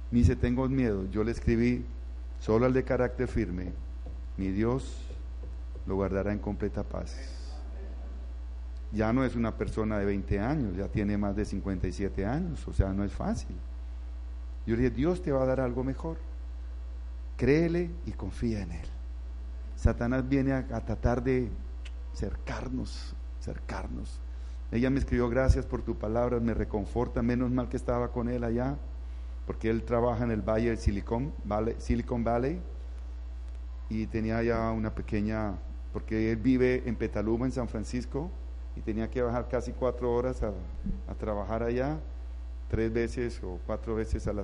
[0.09, 1.05] Ni dice, tengo miedo.
[1.11, 1.85] Yo le escribí,
[2.39, 3.71] solo al de carácter firme,
[4.35, 4.97] mi Dios
[5.85, 7.15] lo guardará en completa paz.
[8.91, 12.73] Ya no es una persona de 20 años, ya tiene más de 57 años, o
[12.73, 13.55] sea, no es fácil.
[14.65, 16.17] Yo le dije, Dios te va a dar algo mejor.
[17.37, 18.87] Créele y confía en Él.
[19.75, 21.49] Satanás viene a tratar de
[22.13, 24.19] cercarnos, cercarnos.
[24.71, 28.43] Ella me escribió, gracias por tu palabra, me reconforta, menos mal que estaba con él
[28.43, 28.77] allá,
[29.45, 32.59] porque él trabaja en el Valle del Silicon Valley, Silicon Valley
[33.89, 35.53] y tenía ya una pequeña,
[35.91, 38.31] porque él vive en Petaluma, en San Francisco,
[38.75, 40.53] y tenía que bajar casi cuatro horas a,
[41.19, 41.99] trabajar allá,
[42.73, 44.43] tres veces o cuatro veces a la,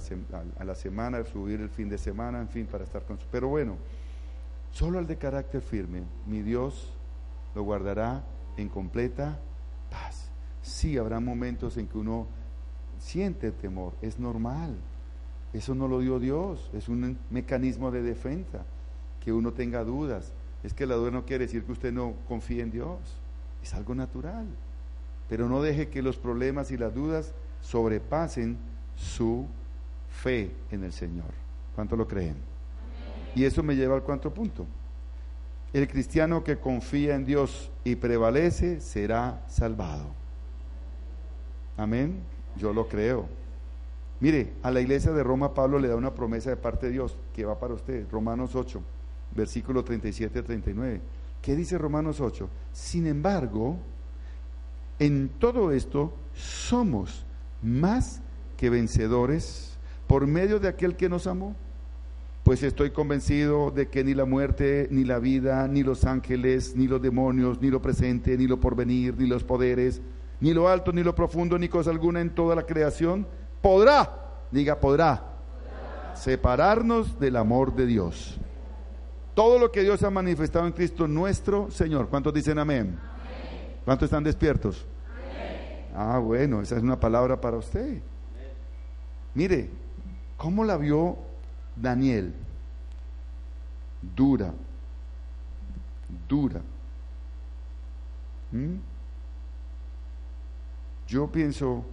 [0.59, 3.25] a la semana, subir el fin de semana, en fin, para estar con su...
[3.31, 3.75] Pero bueno,
[4.71, 6.93] solo al de carácter firme, mi Dios
[7.55, 8.23] lo guardará
[8.55, 9.39] en completa
[9.89, 10.29] paz.
[10.61, 12.27] Sí, habrá momentos en que uno
[12.99, 14.75] siente temor, es normal.
[15.51, 18.63] Eso no lo dio Dios, es un mecanismo de defensa,
[19.25, 20.33] que uno tenga dudas.
[20.61, 22.99] Es que la duda no quiere decir que usted no confíe en Dios,
[23.63, 24.45] es algo natural.
[25.27, 28.57] Pero no deje que los problemas y las dudas sobrepasen
[28.95, 29.45] su
[30.09, 31.31] fe en el Señor.
[31.75, 32.35] ¿Cuánto lo creen?
[33.35, 34.65] Y eso me lleva al cuarto punto.
[35.71, 40.07] El cristiano que confía en Dios y prevalece será salvado.
[41.77, 42.19] Amén.
[42.57, 43.27] Yo lo creo.
[44.19, 47.15] Mire, a la iglesia de Roma Pablo le da una promesa de parte de Dios
[47.33, 48.05] que va para usted.
[48.11, 48.81] Romanos 8,
[49.35, 51.01] versículo 37 a 39.
[51.41, 52.49] ¿Qué dice Romanos 8?
[52.73, 53.77] Sin embargo,
[54.97, 57.25] en todo esto somos
[57.61, 58.21] más
[58.57, 61.55] que vencedores por medio de aquel que nos amó
[62.49, 66.87] pues estoy convencido de que ni la muerte, ni la vida, ni los ángeles, ni
[66.87, 70.01] los demonios, ni lo presente, ni lo porvenir, ni los poderes,
[70.39, 73.27] ni lo alto, ni lo profundo, ni cosa alguna en toda la creación,
[73.61, 75.23] podrá, diga podrá,
[76.15, 78.39] separarnos del amor de Dios.
[79.35, 82.09] Todo lo que Dios ha manifestado en Cristo nuestro Señor.
[82.09, 82.97] ¿Cuántos dicen amén?
[83.85, 84.87] ¿Cuántos están despiertos?
[86.01, 88.01] Ah, bueno, esa es una palabra para usted.
[89.33, 89.69] Mire,
[90.37, 91.17] ¿cómo la vio
[91.75, 92.33] Daniel,
[94.15, 94.53] dura,
[96.29, 96.61] dura.
[98.53, 98.75] ¿Mm?
[101.05, 101.83] Yo pienso,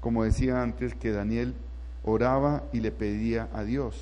[0.00, 1.54] como decía antes, que Daniel
[2.02, 3.94] oraba y le pedía a Dios.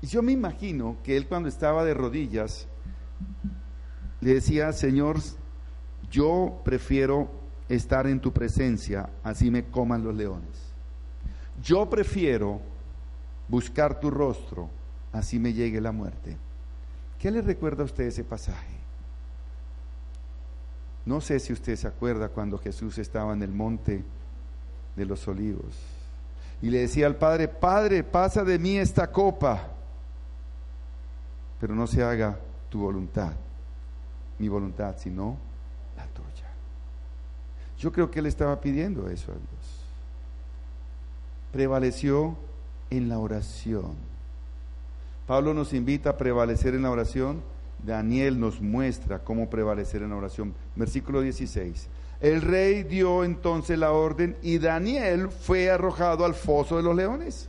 [0.00, 2.68] Y yo me imagino que él cuando estaba de rodillas
[4.20, 5.18] le decía, Señor,
[6.12, 7.28] yo prefiero
[7.70, 10.72] estar en tu presencia, así me coman los leones.
[11.62, 12.60] Yo prefiero
[13.48, 14.68] buscar tu rostro,
[15.10, 16.36] así me llegue la muerte.
[17.18, 18.76] ¿Qué le recuerda a usted ese pasaje?
[21.06, 24.04] No sé si usted se acuerda cuando Jesús estaba en el monte
[24.94, 25.74] de los olivos
[26.60, 29.66] y le decía al Padre, Padre, pasa de mí esta copa,
[31.58, 32.38] pero no se haga
[32.68, 33.32] tu voluntad,
[34.38, 35.51] mi voluntad, sino.
[37.82, 39.84] Yo creo que él estaba pidiendo eso a Dios.
[41.50, 42.36] Prevaleció
[42.90, 43.96] en la oración.
[45.26, 47.42] Pablo nos invita a prevalecer en la oración.
[47.84, 50.54] Daniel nos muestra cómo prevalecer en la oración.
[50.76, 51.88] Versículo 16.
[52.20, 57.48] El rey dio entonces la orden y Daniel fue arrojado al foso de los leones.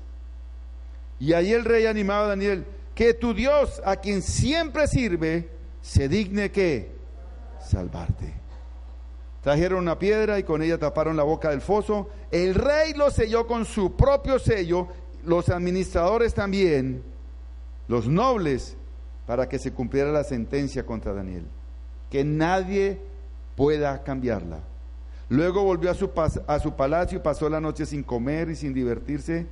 [1.19, 2.65] Y ahí el rey animaba a Daniel,
[2.95, 5.47] que tu Dios, a quien siempre sirve,
[5.83, 6.91] se digne que
[7.63, 8.42] salvarte.
[9.43, 12.09] Trajeron una piedra y con ella taparon la boca del foso.
[12.31, 14.87] El rey lo selló con su propio sello,
[15.25, 17.03] los administradores también,
[17.89, 18.77] los nobles,
[19.27, 21.45] para que se cumpliera la sentencia contra Daniel.
[22.09, 22.99] Que nadie
[23.57, 24.59] pueda cambiarla.
[25.27, 26.09] Luego volvió a su,
[26.47, 29.47] a su palacio y pasó la noche sin comer y sin divertirse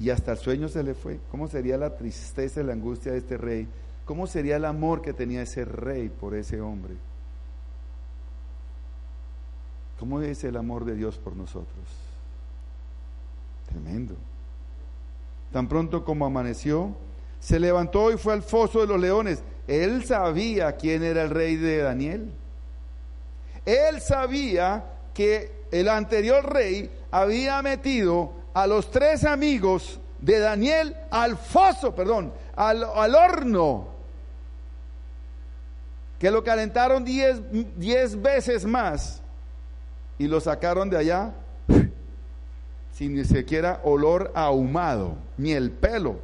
[0.00, 1.18] y hasta el sueño se le fue.
[1.30, 3.68] ¿Cómo sería la tristeza y la angustia de este rey?
[4.04, 6.94] ¿Cómo sería el amor que tenía ese rey por ese hombre?
[9.98, 11.84] ¿Cómo es el amor de Dios por nosotros?
[13.68, 14.14] Tremendo.
[15.52, 16.94] Tan pronto como amaneció,
[17.40, 19.42] se levantó y fue al foso de los leones.
[19.66, 22.32] Él sabía quién era el rey de Daniel.
[23.66, 31.36] Él sabía que el anterior rey había metido a los tres amigos de Daniel al
[31.36, 32.82] foso, perdón, al,
[33.14, 33.88] horno,
[36.18, 37.40] que lo calentaron diez,
[37.76, 39.22] diez veces más
[40.18, 41.34] y lo sacaron de allá
[42.92, 46.16] sin ni siquiera olor ahumado, ni el pelo.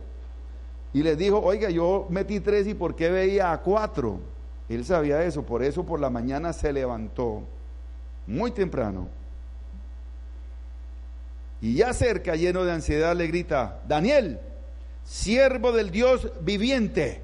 [0.92, 4.18] Y les dijo, oiga, yo metí tres y ¿por qué veía a cuatro?
[4.68, 7.42] Él sabía eso, por eso por la mañana se levantó
[8.26, 9.08] muy temprano
[11.64, 14.38] y ya cerca, lleno de ansiedad, le grita, Daniel,
[15.02, 17.22] siervo del Dios viviente,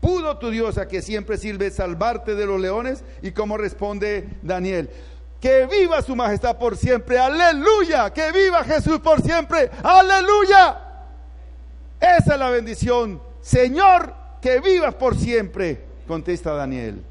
[0.00, 3.04] ¿pudo tu Dios a que siempre sirve salvarte de los leones?
[3.20, 4.88] Y cómo responde Daniel,
[5.42, 10.78] que viva su majestad por siempre, aleluya, que viva Jesús por siempre, aleluya.
[12.00, 17.02] Esa es la bendición, Señor, que vivas por siempre, contesta Daniel.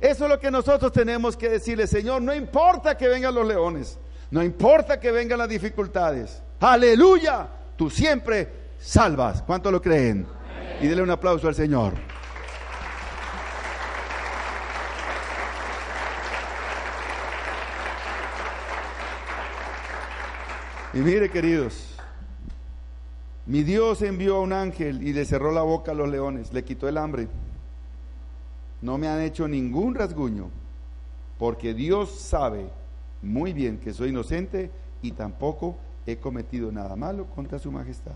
[0.00, 3.98] Eso es lo que nosotros tenemos que decirle, Señor, no importa que vengan los leones.
[4.30, 6.42] No importa que vengan las dificultades.
[6.60, 7.46] Aleluya.
[7.76, 8.48] Tú siempre
[8.80, 9.42] salvas.
[9.42, 10.26] ¿Cuánto lo creen?
[10.80, 11.92] Y denle un aplauso al Señor.
[20.94, 21.96] Y mire, queridos,
[23.46, 26.62] mi Dios envió a un ángel y le cerró la boca a los leones, le
[26.62, 27.26] quitó el hambre.
[28.80, 30.50] No me han hecho ningún rasguño,
[31.36, 32.68] porque Dios sabe
[33.22, 34.70] muy bien que soy inocente
[35.02, 35.76] y tampoco
[36.06, 38.14] he cometido nada malo contra su majestad.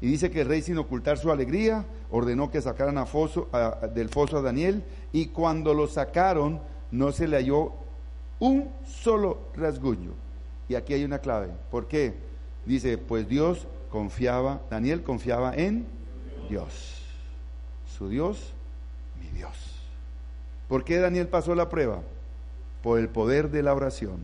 [0.00, 3.50] Y dice que el rey, sin ocultar su alegría, ordenó que sacaran a foso,
[3.94, 7.74] del foso a Daniel, y cuando lo sacaron, no se le halló
[8.38, 10.27] un solo rasguño.
[10.68, 11.48] Y aquí hay una clave.
[11.70, 12.14] ¿Por qué?
[12.66, 15.86] Dice, pues Dios confiaba, Daniel confiaba en
[16.48, 17.02] Dios.
[17.96, 18.52] Su Dios,
[19.20, 19.52] mi Dios.
[20.68, 22.02] ¿Por qué Daniel pasó la prueba?
[22.82, 24.18] por el poder de la oración.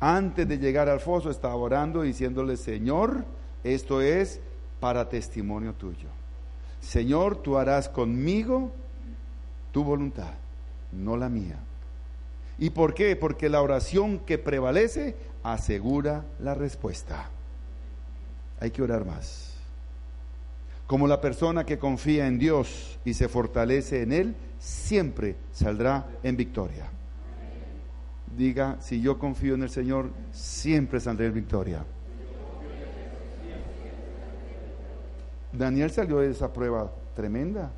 [0.00, 3.24] Antes de llegar al foso estaba orando diciéndole, Señor,
[3.64, 4.40] esto es
[4.80, 6.08] para testimonio tuyo.
[6.80, 8.70] Señor, tú harás conmigo
[9.72, 10.34] tu voluntad,
[10.92, 11.58] no la mía.
[12.58, 13.16] ¿Y por qué?
[13.16, 15.16] Porque la oración que prevalece
[15.52, 17.28] asegura la respuesta.
[18.60, 19.54] Hay que orar más.
[20.86, 26.36] Como la persona que confía en Dios y se fortalece en Él, siempre saldrá en
[26.36, 26.90] victoria
[28.38, 31.84] diga, si yo confío en el Señor, siempre saldré en victoria.
[35.52, 37.72] Daniel salió de esa prueba tremenda.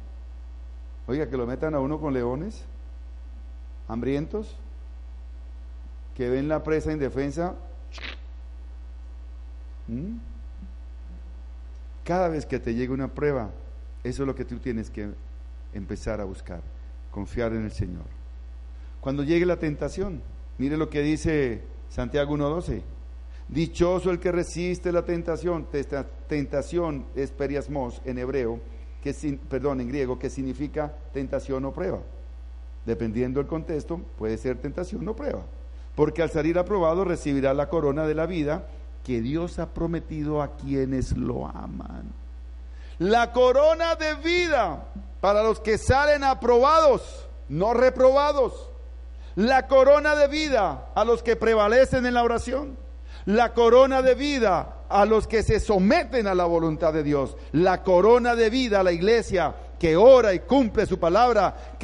[1.06, 2.62] Oiga, que lo metan a uno con leones,
[3.88, 4.56] hambrientos,
[6.20, 7.54] que ven la presa indefensa.
[12.04, 13.48] Cada vez que te llegue una prueba,
[14.04, 15.08] eso es lo que tú tienes que
[15.72, 16.60] empezar a buscar,
[17.10, 18.04] confiar en el Señor.
[19.00, 20.20] Cuando llegue la tentación,
[20.58, 22.82] Mire lo que dice Santiago 1.12.
[23.48, 25.68] Dichoso el que resiste la tentación.
[26.28, 28.60] Tentación es periasmos en hebreo,
[29.02, 29.14] que,
[29.48, 32.02] perdón, en griego, que significa tentación o prueba.
[32.84, 35.46] Dependiendo del contexto, puede ser tentación o prueba.
[36.00, 38.64] Porque al salir aprobado recibirá la corona de la vida
[39.04, 42.04] que Dios ha prometido a quienes lo aman.
[42.98, 44.86] La corona de vida
[45.20, 48.70] para los que salen aprobados, no reprobados.
[49.36, 52.78] La corona de vida a los que prevalecen en la oración,
[53.26, 57.82] la corona de vida a los que se someten a la voluntad de Dios, la
[57.82, 61.74] corona de vida a la iglesia que ora y cumple su palabra,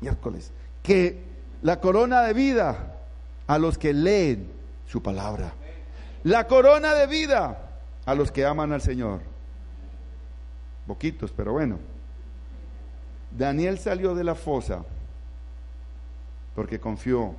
[0.00, 1.24] miércoles, que
[1.62, 2.94] la corona de vida
[3.48, 4.48] a los que leen
[4.86, 5.52] su palabra,
[6.22, 7.58] la corona de vida
[8.06, 9.20] a los que aman al Señor.
[10.86, 11.78] poquitos, pero bueno.
[13.36, 14.84] Daniel salió de la fosa
[16.54, 17.34] porque confió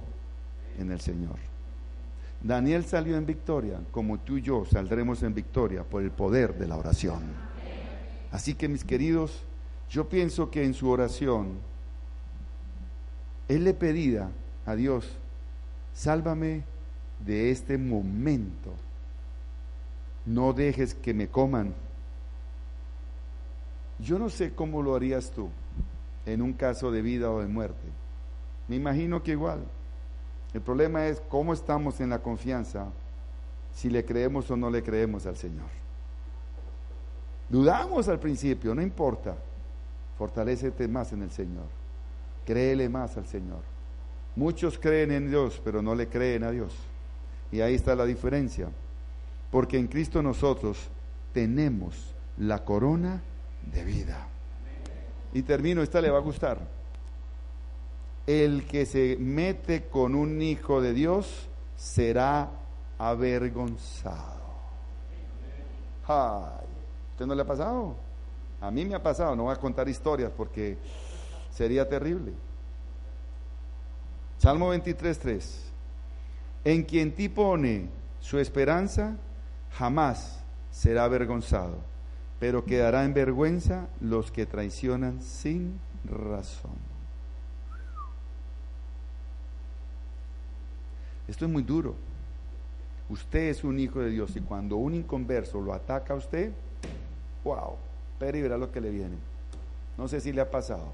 [0.78, 1.38] en el Señor.
[2.42, 6.68] Daniel salió en victoria, como tú y yo saldremos en victoria por el poder de
[6.68, 7.22] la oración.
[8.32, 9.42] Así que mis queridos,
[9.90, 11.58] yo pienso que en su oración,
[13.48, 14.30] él le pedía
[14.66, 15.18] a Dios,
[16.00, 16.64] sálvame
[17.26, 18.72] de este momento,
[20.26, 21.74] no dejes que me coman.
[24.00, 25.50] Yo no sé cómo lo harías tú
[26.26, 27.86] en un caso de vida o de muerte.
[28.70, 29.60] Me imagino que igual.
[30.54, 32.86] El problema es cómo estamos en la confianza,
[33.74, 35.68] si le creemos o no le creemos al Señor.
[37.50, 39.36] Dudamos al principio, no importa.
[40.18, 41.68] Fortalécete más en el Señor.
[42.46, 43.79] Créele más al Señor.
[44.36, 46.74] Muchos creen en Dios, pero no le creen a Dios.
[47.52, 48.70] Y ahí está la diferencia.
[49.52, 50.78] Porque en Cristo nosotros
[51.34, 53.22] tenemos la corona
[53.72, 54.28] de vida.
[55.34, 56.60] Y termino, esta le va a gustar.
[58.26, 62.50] El que se mete con un hijo de Dios será
[62.98, 64.40] avergonzado.
[66.08, 66.68] Ay,
[67.12, 67.96] ¿usted no le ha pasado?
[68.62, 70.78] A mí me ha pasado, no voy a contar historias porque
[71.52, 72.34] sería terrible.
[74.40, 75.44] Salmo 23.3.
[76.64, 77.90] En quien ti pone
[78.22, 79.18] su esperanza,
[79.74, 80.40] jamás
[80.72, 81.76] será avergonzado,
[82.40, 86.72] pero quedará en vergüenza los que traicionan sin razón.
[91.28, 91.96] Esto es muy duro.
[93.10, 96.54] Usted es un hijo de Dios y cuando un inconverso lo ataca a usted,
[97.44, 97.76] wow,
[98.18, 99.18] pero y verá lo que le viene.
[99.98, 100.94] No sé si le ha pasado.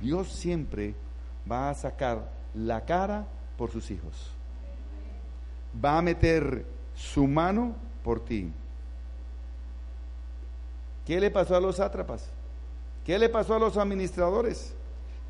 [0.00, 0.94] Dios siempre
[1.50, 3.26] va a sacar la cara
[3.56, 4.30] por sus hijos.
[5.84, 8.50] Va a meter su mano por ti.
[11.06, 12.28] ¿Qué le pasó a los sátrapas?
[13.04, 14.74] ¿Qué le pasó a los administradores?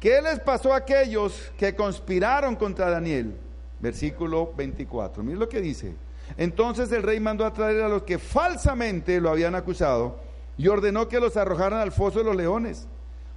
[0.01, 3.37] ¿Qué les pasó a aquellos que conspiraron contra Daniel?
[3.81, 5.23] Versículo 24.
[5.23, 5.95] Miren lo que dice.
[6.37, 10.17] Entonces el rey mandó a traer a los que falsamente lo habían acusado
[10.57, 12.87] y ordenó que los arrojaran al foso de los leones,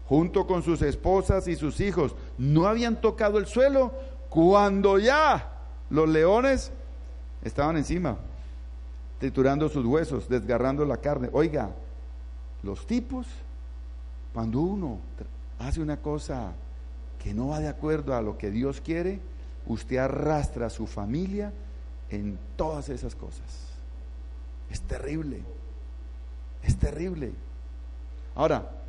[0.08, 2.16] junto con sus esposas y sus hijos.
[2.38, 3.94] No habían tocado el suelo
[4.30, 5.52] cuando ya
[5.90, 6.72] los leones
[7.44, 8.18] estaban encima,
[9.20, 11.30] triturando sus huesos, desgarrando la carne.
[11.34, 11.72] Oiga,
[12.64, 13.28] los tipos,
[14.34, 15.00] cuando uno
[15.60, 16.54] hace una cosa
[17.24, 19.20] que no va de acuerdo a lo que Dios quiere,
[19.68, 21.52] usted arrastra a su familia
[22.10, 23.46] en todas esas cosas.
[24.70, 25.42] Es terrible,
[26.64, 27.34] es terrible.
[28.36, 28.81] Ahora,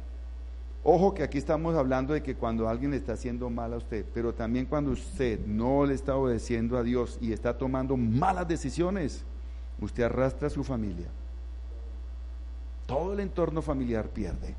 [0.85, 4.05] ojo que aquí estamos hablando de que cuando alguien le está haciendo mal a usted,
[4.13, 9.25] pero también cuando usted no le está obedeciendo a Dios y está tomando malas decisiones,
[9.81, 11.07] usted arrastra a su familia.
[12.87, 14.55] Todo el entorno familiar pierde,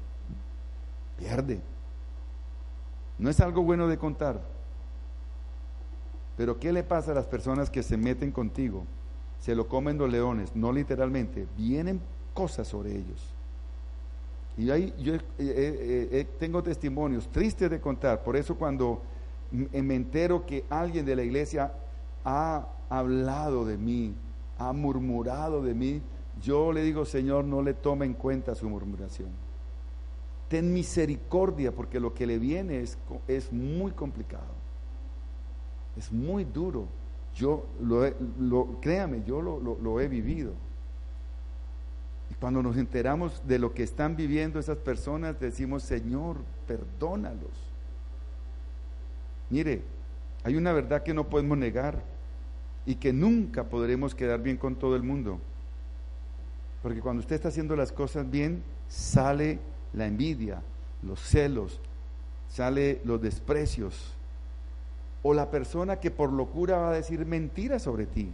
[1.18, 1.62] pierde.
[3.18, 4.42] No es algo bueno de contar.
[6.36, 8.86] Pero ¿qué le pasa a las personas que se meten contigo?
[9.40, 12.02] Se lo comen los leones, no literalmente, vienen
[12.34, 13.33] cosas sobre ellos.
[14.58, 15.14] Y ahí yo
[16.40, 19.02] tengo testimonios tristes de contar, por eso cuando
[19.52, 21.74] me entero que alguien de la iglesia
[22.24, 24.14] ha hablado de mí,
[24.58, 26.02] ha murmurado de mí,
[26.42, 29.30] yo le digo, Señor, no le tome en cuenta su murmuración
[30.54, 32.96] ten misericordia porque lo que le viene es,
[33.28, 34.54] es muy complicado.
[35.98, 36.86] Es muy duro.
[37.34, 40.54] Yo lo, créame, yo lo, lo he vivido.
[42.30, 47.52] Y cuando nos enteramos de lo que están viviendo esas personas, decimos, Señor, perdónalos.
[49.50, 49.84] Mire,
[50.44, 52.02] hay una verdad que no podemos negar
[52.86, 55.40] y que nunca podremos quedar bien con todo el mundo.
[56.82, 59.60] Porque cuando usted está haciendo las cosas bien, sale
[59.94, 60.62] la envidia,
[61.02, 61.80] los celos,
[62.50, 64.14] sale los desprecios.
[65.22, 68.32] O la persona que por locura va a decir mentiras sobre ti.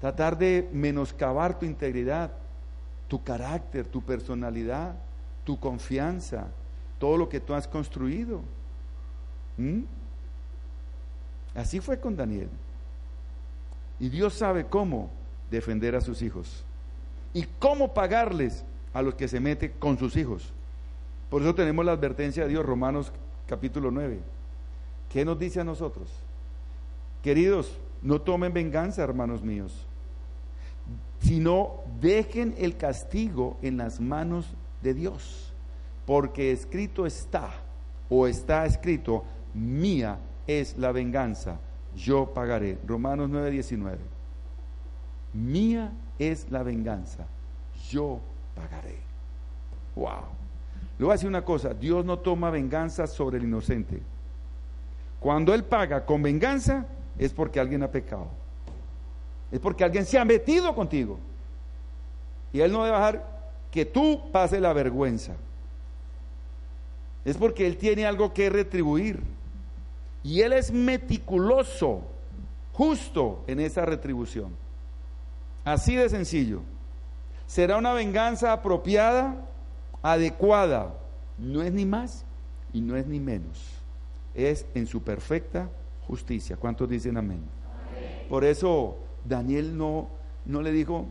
[0.00, 2.32] Tratar de menoscabar tu integridad,
[3.08, 4.94] tu carácter, tu personalidad,
[5.44, 6.46] tu confianza,
[6.98, 8.40] todo lo que tú has construido.
[9.56, 9.82] ¿Mm?
[11.54, 12.48] Así fue con Daniel.
[14.00, 15.10] Y Dios sabe cómo
[15.50, 16.64] defender a sus hijos
[17.32, 20.52] y cómo pagarles a los que se meten con sus hijos.
[21.30, 23.12] Por eso tenemos la advertencia de Dios, Romanos
[23.46, 24.18] capítulo 9.
[25.10, 26.08] ¿Qué nos dice a nosotros?
[27.22, 29.86] Queridos, no tomen venganza, hermanos míos,
[31.24, 35.54] sino dejen el castigo en las manos de Dios,
[36.06, 37.50] porque escrito está,
[38.10, 41.58] o está escrito, mía es la venganza,
[41.96, 42.78] yo pagaré.
[42.86, 43.98] Romanos 9, 19.
[45.32, 47.26] Mía es la venganza,
[47.90, 48.20] yo
[48.54, 48.98] pagaré.
[49.96, 50.26] Wow.
[50.98, 54.02] Le voy a decir una cosa, Dios no toma venganza sobre el inocente.
[55.20, 56.86] Cuando Él paga con venganza
[57.18, 58.43] es porque alguien ha pecado.
[59.52, 61.18] Es porque alguien se ha metido contigo.
[62.52, 63.34] Y Él no debe dejar
[63.70, 65.34] que tú pases la vergüenza.
[67.24, 69.20] Es porque Él tiene algo que retribuir.
[70.22, 72.02] Y Él es meticuloso,
[72.72, 74.52] justo en esa retribución.
[75.64, 76.60] Así de sencillo.
[77.46, 79.36] Será una venganza apropiada,
[80.02, 80.94] adecuada.
[81.38, 82.24] No es ni más
[82.72, 83.60] y no es ni menos.
[84.34, 85.68] Es en su perfecta
[86.06, 86.56] justicia.
[86.56, 87.42] ¿Cuántos dicen amén?
[88.28, 90.08] Por eso Daniel no,
[90.44, 91.06] no le dijo,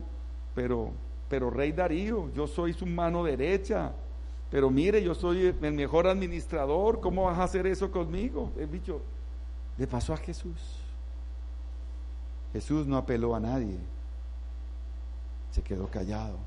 [0.54, 0.90] pero,
[1.28, 3.92] pero rey Darío, yo soy su mano derecha,
[4.50, 8.52] pero mire, yo soy el mejor administrador, ¿cómo vas a hacer eso conmigo?
[8.58, 9.00] El bicho
[9.76, 10.80] le pasó a Jesús.
[12.52, 13.78] Jesús no apeló a nadie,
[15.50, 16.38] se quedó callado.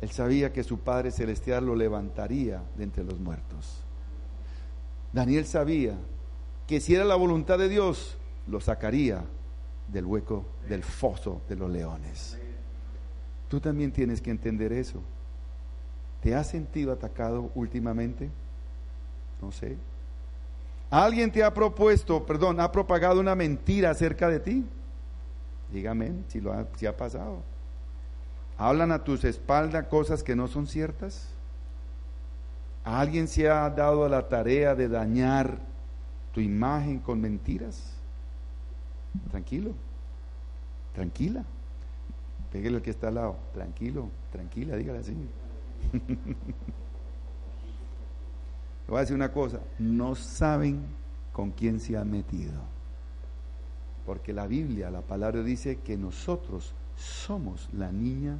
[0.00, 3.82] Él sabía que su Padre Celestial lo levantaría de entre los muertos.
[5.12, 5.96] Daniel sabía
[6.66, 9.24] que si era la voluntad de Dios, lo sacaría
[9.88, 12.38] del hueco, del foso de los leones.
[13.48, 15.00] Tú también tienes que entender eso.
[16.22, 18.30] ¿Te has sentido atacado últimamente?
[19.40, 19.76] No sé.
[20.90, 24.64] ¿Alguien te ha propuesto, perdón, ha propagado una mentira acerca de ti?
[25.72, 27.42] Dígame si, lo ha, si ha pasado.
[28.58, 31.28] ¿Hablan a tus espaldas cosas que no son ciertas?
[32.84, 35.58] ¿Alguien se ha dado a la tarea de dañar
[36.32, 37.95] tu imagen con mentiras?
[39.30, 39.72] Tranquilo,
[40.94, 41.44] tranquila.
[42.52, 43.36] Pégale al que está al lado.
[43.52, 45.12] Tranquilo, tranquila, dígale así.
[48.86, 50.84] Le voy a decir una cosa, no saben
[51.32, 52.60] con quién se han metido.
[54.06, 58.38] Porque la Biblia, la palabra dice que nosotros somos la niña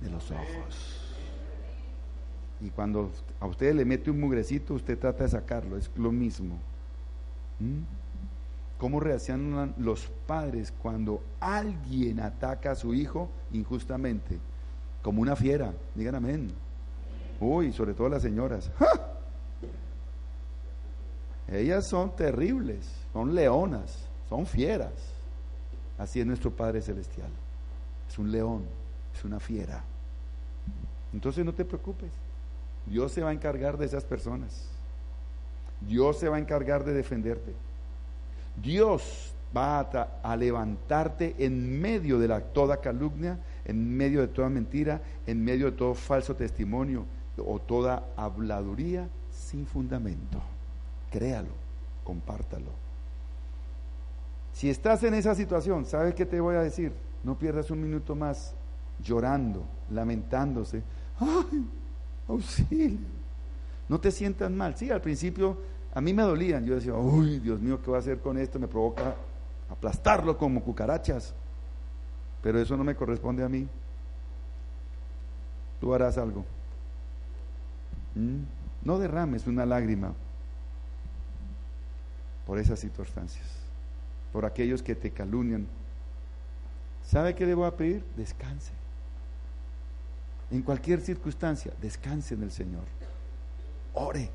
[0.00, 1.02] de los ojos.
[2.60, 6.58] Y cuando a usted le mete un mugrecito, usted trata de sacarlo, es lo mismo.
[7.60, 7.82] ¿Mm?
[8.78, 14.38] ¿Cómo reaccionan los padres cuando alguien ataca a su hijo injustamente?
[15.02, 16.50] Como una fiera, digan amén.
[17.40, 18.70] Uy, sobre todo las señoras.
[21.48, 24.92] Ellas son terribles, son leonas, son fieras.
[25.96, 27.30] Así es nuestro Padre Celestial.
[28.08, 28.64] Es un león,
[29.14, 29.82] es una fiera.
[31.12, 32.10] Entonces no te preocupes.
[32.84, 34.68] Dios se va a encargar de esas personas.
[35.80, 37.52] Dios se va a encargar de defenderte.
[38.62, 39.80] Dios va
[40.22, 45.76] a, levantarte en medio de toda calumnia, en medio de toda mentira, en medio de
[45.76, 47.06] todo falso testimonio
[47.38, 50.40] o toda habladuría sin fundamento.
[51.10, 51.52] Créalo,
[52.04, 52.70] compártalo.
[54.52, 56.92] Si estás en esa situación, ¿sabes qué te voy a decir?
[57.22, 58.54] No pierdas un minuto más
[59.02, 60.82] llorando, lamentándose.
[61.20, 61.66] ¡Ay,
[62.28, 63.16] auxilio!
[63.88, 64.76] No te sientas mal.
[64.76, 65.58] Sí, al principio
[65.96, 66.66] a mí me dolían.
[66.66, 68.58] Yo decía, uy, Dios mío, ¿qué voy a hacer con esto?
[68.58, 69.14] Me provoca
[69.70, 71.32] aplastarlo como cucarachas.
[72.42, 73.66] Pero eso no me corresponde a mí.
[75.80, 76.44] Tú harás algo.
[78.14, 78.42] ¿Mm?
[78.84, 80.12] No derrames una lágrima
[82.46, 83.46] por esas circunstancias,
[84.34, 85.66] por aquellos que te calunian.
[87.06, 88.04] ¿Sabe qué debo pedir?
[88.18, 88.72] Descanse.
[90.50, 92.84] En cualquier circunstancia, descanse en el Señor.
[93.94, 94.30] Ore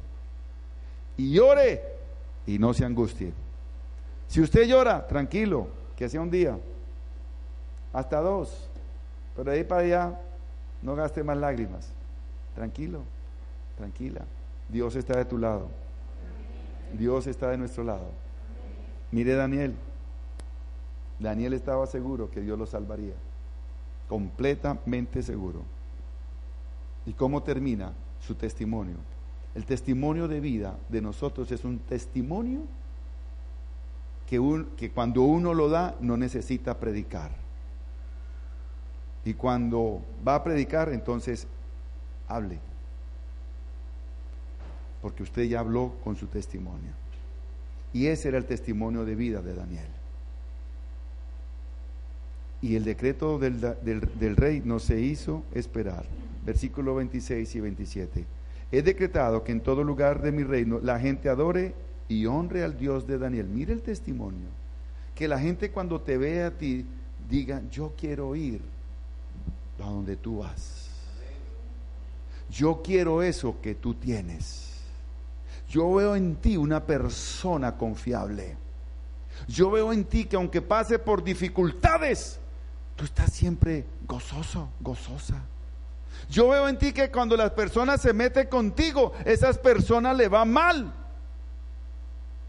[1.21, 1.83] y llore
[2.47, 3.31] y no se angustie.
[4.27, 6.57] Si usted llora, tranquilo, que sea un día,
[7.93, 8.67] hasta dos,
[9.35, 10.19] pero de ahí para allá
[10.81, 11.91] no gaste más lágrimas.
[12.55, 13.01] Tranquilo,
[13.77, 14.21] tranquila.
[14.67, 15.67] Dios está de tu lado.
[16.97, 18.09] Dios está de nuestro lado.
[19.11, 19.75] Mire Daniel.
[21.19, 23.13] Daniel estaba seguro que Dios lo salvaría.
[24.09, 25.61] Completamente seguro.
[27.05, 28.97] ¿Y cómo termina su testimonio?
[29.53, 32.61] El testimonio de vida de nosotros es un testimonio
[34.77, 37.31] que, cuando uno lo da no necesita predicar.
[39.25, 41.47] Y cuando va a predicar, entonces
[42.29, 42.59] hable.
[45.01, 46.91] Porque usted ya habló con su testimonio.
[47.91, 49.89] Y ese era el testimonio de vida de Daniel.
[52.61, 56.05] Y el decreto del, del rey no se hizo esperar.
[56.45, 58.25] Versículo 26 y 27
[58.71, 61.73] he decretado que en todo lugar de mi reino la gente adore
[62.07, 63.47] y honre al Dios de Daniel.
[63.47, 64.47] Mire el testimonio.
[65.15, 66.85] Que la gente cuando te vea a ti
[67.29, 68.61] diga, yo quiero ir
[69.79, 70.89] a donde tú vas.
[72.49, 74.71] Yo quiero eso que tú tienes.
[75.69, 78.57] Yo veo en ti una persona confiable.
[79.47, 82.39] Yo veo en ti que aunque pase por dificultades,
[82.95, 85.41] tú estás siempre gozoso, gozosa.
[86.29, 90.51] Yo veo en ti que cuando las personas se meten contigo, esas personas le van
[90.51, 90.93] mal.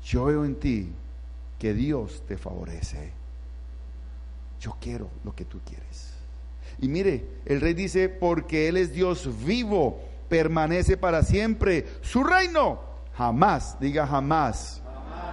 [0.05, 0.93] Yo veo en ti
[1.59, 3.13] que Dios te favorece.
[4.61, 6.13] Yo quiero lo que tú quieres.
[6.81, 11.87] Y mire, el rey dice, porque Él es Dios vivo, permanece para siempre.
[12.01, 12.81] Su reino
[13.15, 14.83] jamás, diga jamás,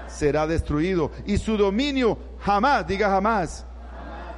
[0.07, 1.11] será destruido.
[1.25, 3.65] Y su dominio jamás, diga jamás,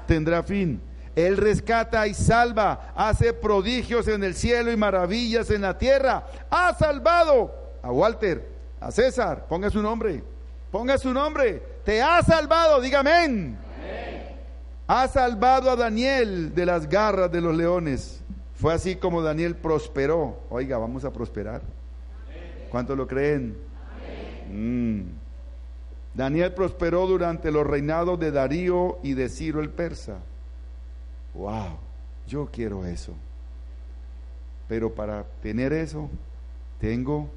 [0.07, 0.81] tendrá fin.
[1.15, 6.25] Él rescata y salva, hace prodigios en el cielo y maravillas en la tierra.
[6.49, 8.47] Ha salvado a Walter,
[8.79, 10.23] a César, ponga su nombre,
[10.71, 11.61] ponga su nombre.
[11.83, 13.57] Te ha salvado, diga amén.
[14.87, 18.21] Ha salvado a Daniel de las garras de los leones.
[18.55, 20.39] Fue así como Daniel prosperó.
[20.49, 21.61] Oiga, vamos a prosperar.
[22.69, 23.57] ¿Cuántos lo creen?
[24.49, 25.01] Mm.
[26.13, 30.19] Daniel prosperó durante los reinados de Darío y de Ciro el persa.
[31.33, 31.77] Wow,
[32.27, 33.13] yo quiero eso.
[34.67, 36.09] Pero para tener eso,
[36.79, 37.29] tengo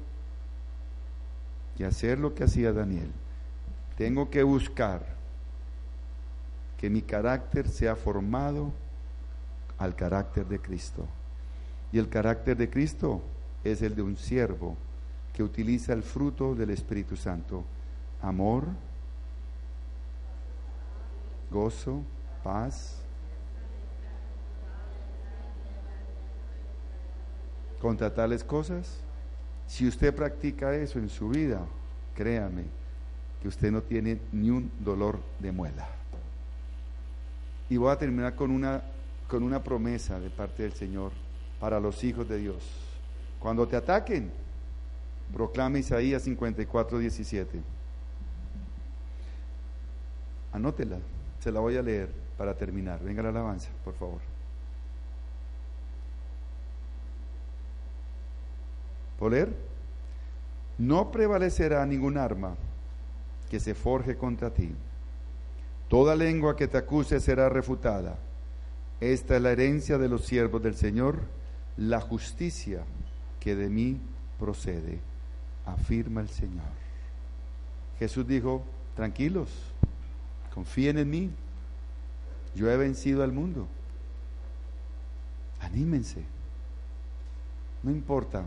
[1.77, 3.11] que hacer lo que hacía Daniel.
[3.97, 5.05] Tengo que buscar
[6.77, 8.71] que mi carácter sea formado
[9.77, 11.05] al carácter de Cristo.
[11.91, 13.21] Y el carácter de Cristo
[13.63, 14.75] es el de un siervo
[15.33, 17.63] que utiliza el fruto del Espíritu Santo.
[18.21, 18.65] Amor,
[21.51, 22.01] gozo,
[22.43, 23.04] paz,
[27.81, 28.97] contra tales cosas.
[29.67, 31.61] Si usted practica eso en su vida,
[32.15, 32.63] créame
[33.41, 35.87] que usted no tiene ni un dolor de muela.
[37.69, 38.81] Y voy a terminar con una,
[39.27, 41.11] con una promesa de parte del Señor
[41.59, 42.63] para los hijos de Dios.
[43.39, 44.31] Cuando te ataquen,
[45.33, 47.61] proclama Isaías 54, 17.
[50.53, 50.97] Anótela,
[51.39, 53.01] se la voy a leer para terminar.
[53.03, 54.34] Venga la alabanza, por favor.
[59.19, 59.55] ¿Poler?
[60.77, 62.55] No prevalecerá ningún arma
[63.49, 64.73] que se forje contra ti.
[65.87, 68.17] Toda lengua que te acuse será refutada.
[68.99, 71.21] Esta es la herencia de los siervos del Señor,
[71.77, 72.83] la justicia
[73.39, 73.99] que de mí
[74.39, 74.99] procede,
[75.65, 76.63] afirma el Señor.
[77.99, 78.63] Jesús dijo,
[78.95, 79.49] tranquilos,
[80.53, 81.31] confíen en mí,
[82.55, 83.67] yo he vencido al mundo.
[85.59, 86.23] Anímense.
[87.83, 88.43] No importa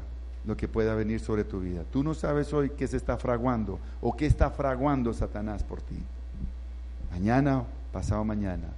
[0.47, 1.85] lo que pueda venir sobre tu vida.
[1.91, 5.97] Tú no sabes hoy qué se está fraguando o qué está fraguando Satanás por ti.
[7.11, 8.69] Mañana, pasado mañana.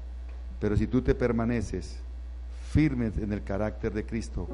[0.59, 1.97] Pero si tú te permaneces
[2.71, 4.49] firmes en el carácter de Cristo,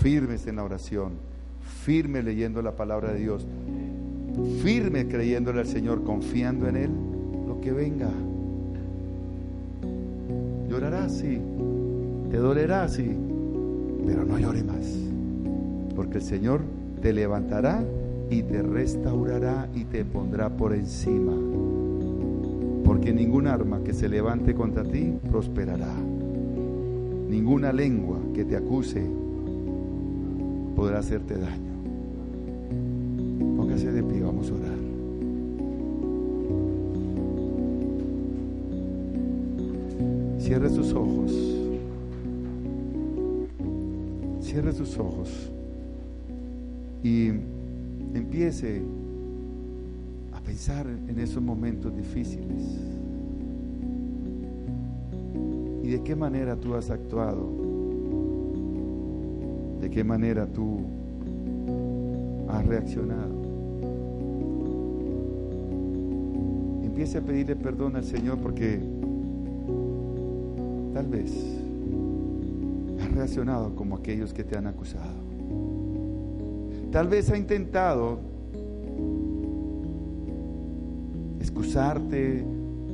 [0.00, 1.12] firmes en la oración,
[1.84, 3.46] firme leyendo la palabra de Dios,
[4.62, 6.90] firme creyéndole al Señor, confiando en Él,
[7.46, 8.10] lo que venga.
[10.68, 11.40] Llorarás, sí,
[12.30, 13.16] te dolerá, sí,
[14.06, 15.09] pero no llore más
[15.94, 16.60] porque el Señor
[17.00, 17.84] te levantará
[18.30, 21.32] y te restaurará y te pondrá por encima.
[22.84, 25.94] Porque ningún arma que se levante contra ti prosperará.
[27.28, 29.04] Ninguna lengua que te acuse
[30.76, 31.70] podrá hacerte daño.
[33.56, 34.78] Póngase de pie, vamos a orar.
[40.38, 41.32] Cierre sus ojos.
[44.40, 45.49] Cierre sus ojos
[47.02, 47.28] y
[48.14, 48.82] empiece
[50.32, 52.78] a pensar en esos momentos difíciles.
[55.82, 57.48] ¿Y de qué manera tú has actuado?
[59.80, 60.80] ¿De qué manera tú
[62.48, 63.40] has reaccionado?
[66.84, 68.78] Empiece a pedirle perdón al Señor porque
[70.92, 71.32] tal vez
[73.00, 75.09] has reaccionado como aquellos que te han acusado.
[76.90, 78.18] Tal vez ha intentado
[81.38, 82.44] excusarte,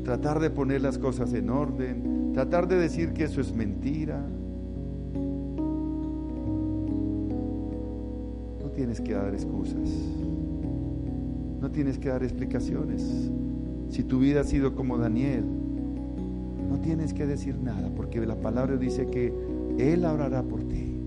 [0.05, 4.23] tratar de poner las cosas en orden, tratar de decir que eso es mentira.
[8.63, 9.89] No tienes que dar excusas,
[11.61, 13.31] no tienes que dar explicaciones.
[13.89, 15.45] Si tu vida ha sido como Daniel,
[16.69, 19.33] no tienes que decir nada, porque la palabra dice que
[19.79, 21.01] Él orará por ti.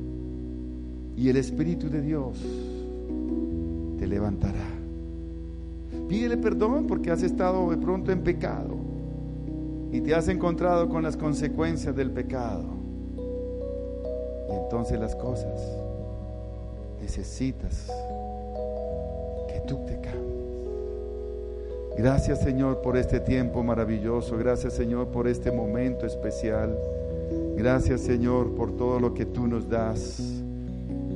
[1.16, 2.69] Y el Espíritu de Dios
[4.00, 4.80] te levantará.
[6.08, 8.78] Pídele perdón porque has estado de pronto en pecado
[9.92, 12.64] y te has encontrado con las consecuencias del pecado.
[14.50, 15.62] Y entonces las cosas
[17.02, 17.92] necesitas
[19.48, 20.40] que tú te cambies.
[21.98, 24.38] Gracias Señor por este tiempo maravilloso.
[24.38, 26.78] Gracias Señor por este momento especial.
[27.58, 30.39] Gracias Señor por todo lo que tú nos das.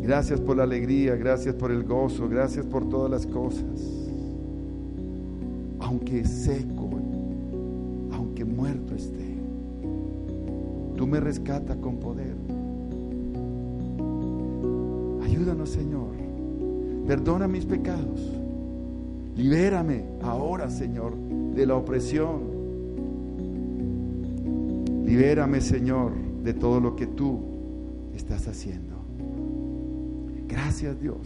[0.03, 3.63] Gracias por la alegría, gracias por el gozo, gracias por todas las cosas.
[5.79, 6.89] Aunque seco,
[8.11, 9.37] aunque muerto esté,
[10.97, 12.35] tú me rescatas con poder.
[15.23, 16.11] Ayúdanos Señor,
[17.07, 18.29] perdona mis pecados.
[19.37, 21.15] Libérame ahora Señor
[21.55, 22.41] de la opresión.
[25.05, 26.11] Libérame Señor
[26.43, 27.39] de todo lo que tú
[28.13, 28.92] estás haciendo.
[30.53, 31.17] Gracias Dios,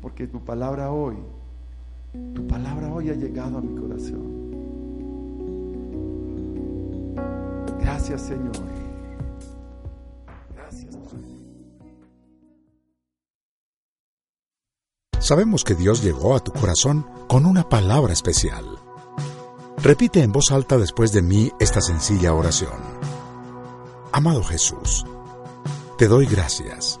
[0.00, 1.16] porque tu palabra hoy,
[2.34, 4.46] tu palabra hoy ha llegado a mi corazón.
[7.78, 8.56] Gracias Señor.
[10.54, 10.96] Gracias
[15.18, 18.64] Sabemos que Dios llegó a tu corazón con una palabra especial.
[19.82, 22.80] Repite en voz alta después de mí esta sencilla oración.
[24.12, 25.04] Amado Jesús,
[25.98, 27.00] te doy gracias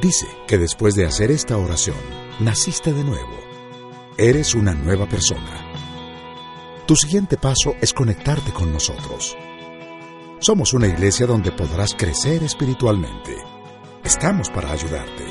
[0.00, 1.96] Dice que después de hacer esta oración,
[2.38, 3.34] naciste de nuevo.
[4.18, 5.72] Eres una nueva persona.
[6.86, 9.34] Tu siguiente paso es conectarte con nosotros.
[10.38, 13.38] Somos una iglesia donde podrás crecer espiritualmente.
[14.04, 15.24] Estamos para ayudarte.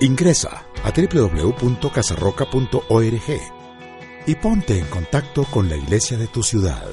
[0.00, 3.40] Ingresa a www.casarroca.org
[4.24, 6.86] y ponte en contacto con la iglesia de tu ciudad.